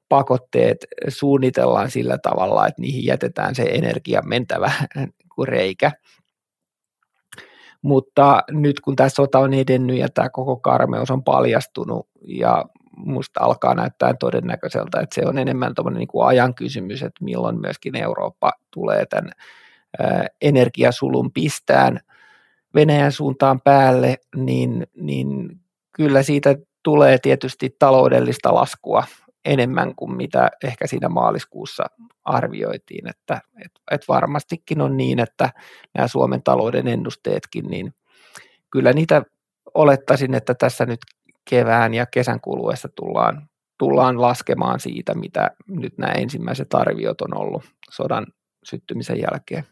pakotteet 0.09 0.77
suunnitellaan 1.07 1.91
sillä 1.91 2.17
tavalla, 2.17 2.67
että 2.67 2.81
niihin 2.81 3.05
jätetään 3.05 3.55
se 3.55 3.63
energia 3.63 4.21
mentävä 4.21 4.71
kuin 5.35 5.47
reikä. 5.47 5.91
Mutta 7.81 8.43
nyt 8.51 8.79
kun 8.79 8.95
tämä 8.95 9.09
sota 9.09 9.39
on 9.39 9.53
edennyt 9.53 9.97
ja 9.97 10.09
tämä 10.09 10.29
koko 10.29 10.57
karmeus 10.57 11.11
on 11.11 11.23
paljastunut 11.23 12.07
ja 12.27 12.65
musta 12.97 13.39
alkaa 13.43 13.75
näyttää 13.75 14.13
todennäköiseltä, 14.19 14.99
että 14.99 15.15
se 15.15 15.21
on 15.25 15.37
enemmän 15.37 15.73
niin 15.93 16.07
kuin 16.07 16.27
ajan 16.27 16.55
kysymys, 16.55 17.03
että 17.03 17.23
milloin 17.23 17.61
myöskin 17.61 17.95
Eurooppa 17.95 18.51
tulee 18.71 19.05
tämän 19.05 19.31
energiasulun 20.41 21.31
pistään 21.31 21.99
Venäjän 22.75 23.11
suuntaan 23.11 23.61
päälle, 23.61 24.17
niin, 24.35 24.87
niin 24.95 25.59
kyllä 25.91 26.23
siitä 26.23 26.55
tulee 26.83 27.17
tietysti 27.17 27.75
taloudellista 27.79 28.53
laskua 28.53 29.03
enemmän 29.47 29.95
kuin 29.95 30.15
mitä 30.15 30.49
ehkä 30.63 30.87
siinä 30.87 31.09
maaliskuussa 31.09 31.83
arvioitiin, 32.25 33.09
että 33.09 33.41
et, 33.65 33.71
et 33.91 34.07
varmastikin 34.07 34.81
on 34.81 34.97
niin, 34.97 35.19
että 35.19 35.49
nämä 35.93 36.07
Suomen 36.07 36.43
talouden 36.43 36.87
ennusteetkin, 36.87 37.65
niin 37.65 37.93
kyllä 38.71 38.93
niitä 38.93 39.21
olettaisin, 39.73 40.33
että 40.33 40.53
tässä 40.53 40.85
nyt 40.85 40.99
kevään 41.49 41.93
ja 41.93 42.05
kesän 42.05 42.41
kuluessa 42.41 42.89
tullaan 42.95 43.49
tullaan 43.77 44.21
laskemaan 44.21 44.79
siitä, 44.79 45.15
mitä 45.15 45.51
nyt 45.67 45.97
nämä 45.97 46.11
ensimmäiset 46.11 46.73
arviot 46.73 47.21
on 47.21 47.37
ollut 47.37 47.63
sodan 47.91 48.25
syttymisen 48.63 49.17
jälkeen. 49.21 49.63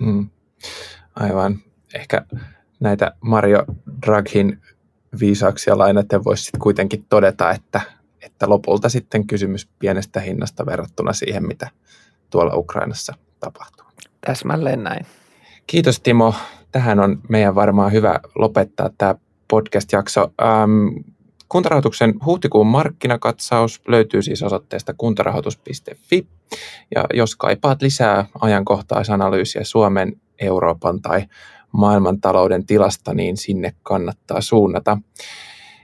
Mm. 0.00 0.28
Aivan. 1.14 1.58
Ehkä 1.94 2.22
näitä 2.80 3.12
Mario 3.20 3.64
Draghin 4.06 4.62
viisauksia 5.20 5.78
lainaten 5.78 6.24
voisi 6.24 6.50
kuitenkin 6.58 7.04
todeta, 7.08 7.50
että, 7.50 7.80
että 8.22 8.48
lopulta 8.48 8.88
sitten 8.88 9.26
kysymys 9.26 9.68
pienestä 9.78 10.20
hinnasta 10.20 10.66
verrattuna 10.66 11.12
siihen, 11.12 11.46
mitä 11.46 11.70
tuolla 12.30 12.56
Ukrainassa 12.56 13.14
tapahtuu. 13.40 13.86
Täsmälleen 14.26 14.84
näin. 14.84 15.06
Kiitos 15.66 16.00
Timo. 16.00 16.34
Tähän 16.72 17.00
on 17.00 17.20
meidän 17.28 17.54
varmaan 17.54 17.92
hyvä 17.92 18.20
lopettaa 18.34 18.90
tämä 18.98 19.14
podcast-jakso. 19.48 20.32
Ähm, 20.42 20.88
kuntarahoituksen 21.48 22.14
huhtikuun 22.26 22.66
markkinakatsaus 22.66 23.80
löytyy 23.88 24.22
siis 24.22 24.42
osoitteesta 24.42 24.94
kuntarahoitus.fi. 24.94 26.26
Ja 26.94 27.04
jos 27.14 27.36
kaipaat 27.36 27.82
lisää 27.82 28.26
ajankohtaisanalyysiä 28.40 29.64
Suomen, 29.64 30.20
Euroopan 30.40 31.02
tai 31.02 31.24
maailmantalouden 31.72 32.66
tilasta, 32.66 33.14
niin 33.14 33.36
sinne 33.36 33.74
kannattaa 33.82 34.40
suunnata. 34.40 34.98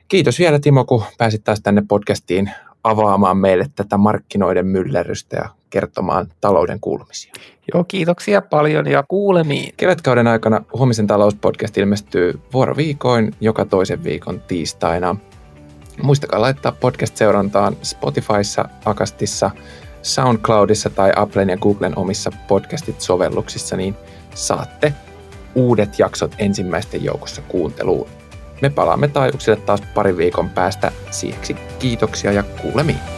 Kiitos 0.08 0.38
vielä 0.38 0.58
Timo, 0.58 0.84
kun 0.84 1.02
pääsit 1.18 1.44
taas 1.44 1.60
tänne 1.60 1.82
podcastiin 1.88 2.50
avaamaan 2.84 3.36
meille 3.36 3.66
tätä 3.76 3.96
markkinoiden 3.96 4.66
myllerrystä 4.66 5.36
ja 5.36 5.48
kertomaan 5.70 6.26
talouden 6.40 6.80
kuulumisia. 6.80 7.32
Joo, 7.74 7.84
kiitoksia 7.84 8.42
paljon 8.42 8.86
ja 8.86 9.04
kuulemiin. 9.08 9.74
Kevätkauden 9.76 10.26
aikana 10.26 10.64
Huomisen 10.72 11.06
talouspodcast 11.06 11.78
ilmestyy 11.78 12.40
vuoroviikoin 12.52 13.34
joka 13.40 13.64
toisen 13.64 14.04
viikon 14.04 14.40
tiistaina. 14.40 15.16
Muistakaa 16.02 16.40
laittaa 16.40 16.72
podcast-seurantaan 16.72 17.76
Spotifyssa, 17.82 18.68
Akastissa, 18.84 19.50
SoundCloudissa 20.02 20.90
tai 20.90 21.12
Applen 21.16 21.48
ja 21.48 21.56
Googlen 21.56 21.98
omissa 21.98 22.30
podcastit-sovelluksissa, 22.48 23.76
niin 23.76 23.94
saatte 24.34 24.92
uudet 25.54 25.98
jaksot 25.98 26.34
ensimmäisten 26.38 27.04
joukossa 27.04 27.42
kuunteluun. 27.42 28.17
Me 28.62 28.70
palaamme 28.70 29.08
taajuuksille 29.08 29.56
taas 29.56 29.82
pari 29.94 30.16
viikon 30.16 30.50
päästä. 30.50 30.92
Sieksi 31.10 31.56
kiitoksia 31.78 32.32
ja 32.32 32.42
kuulemiin. 32.42 33.17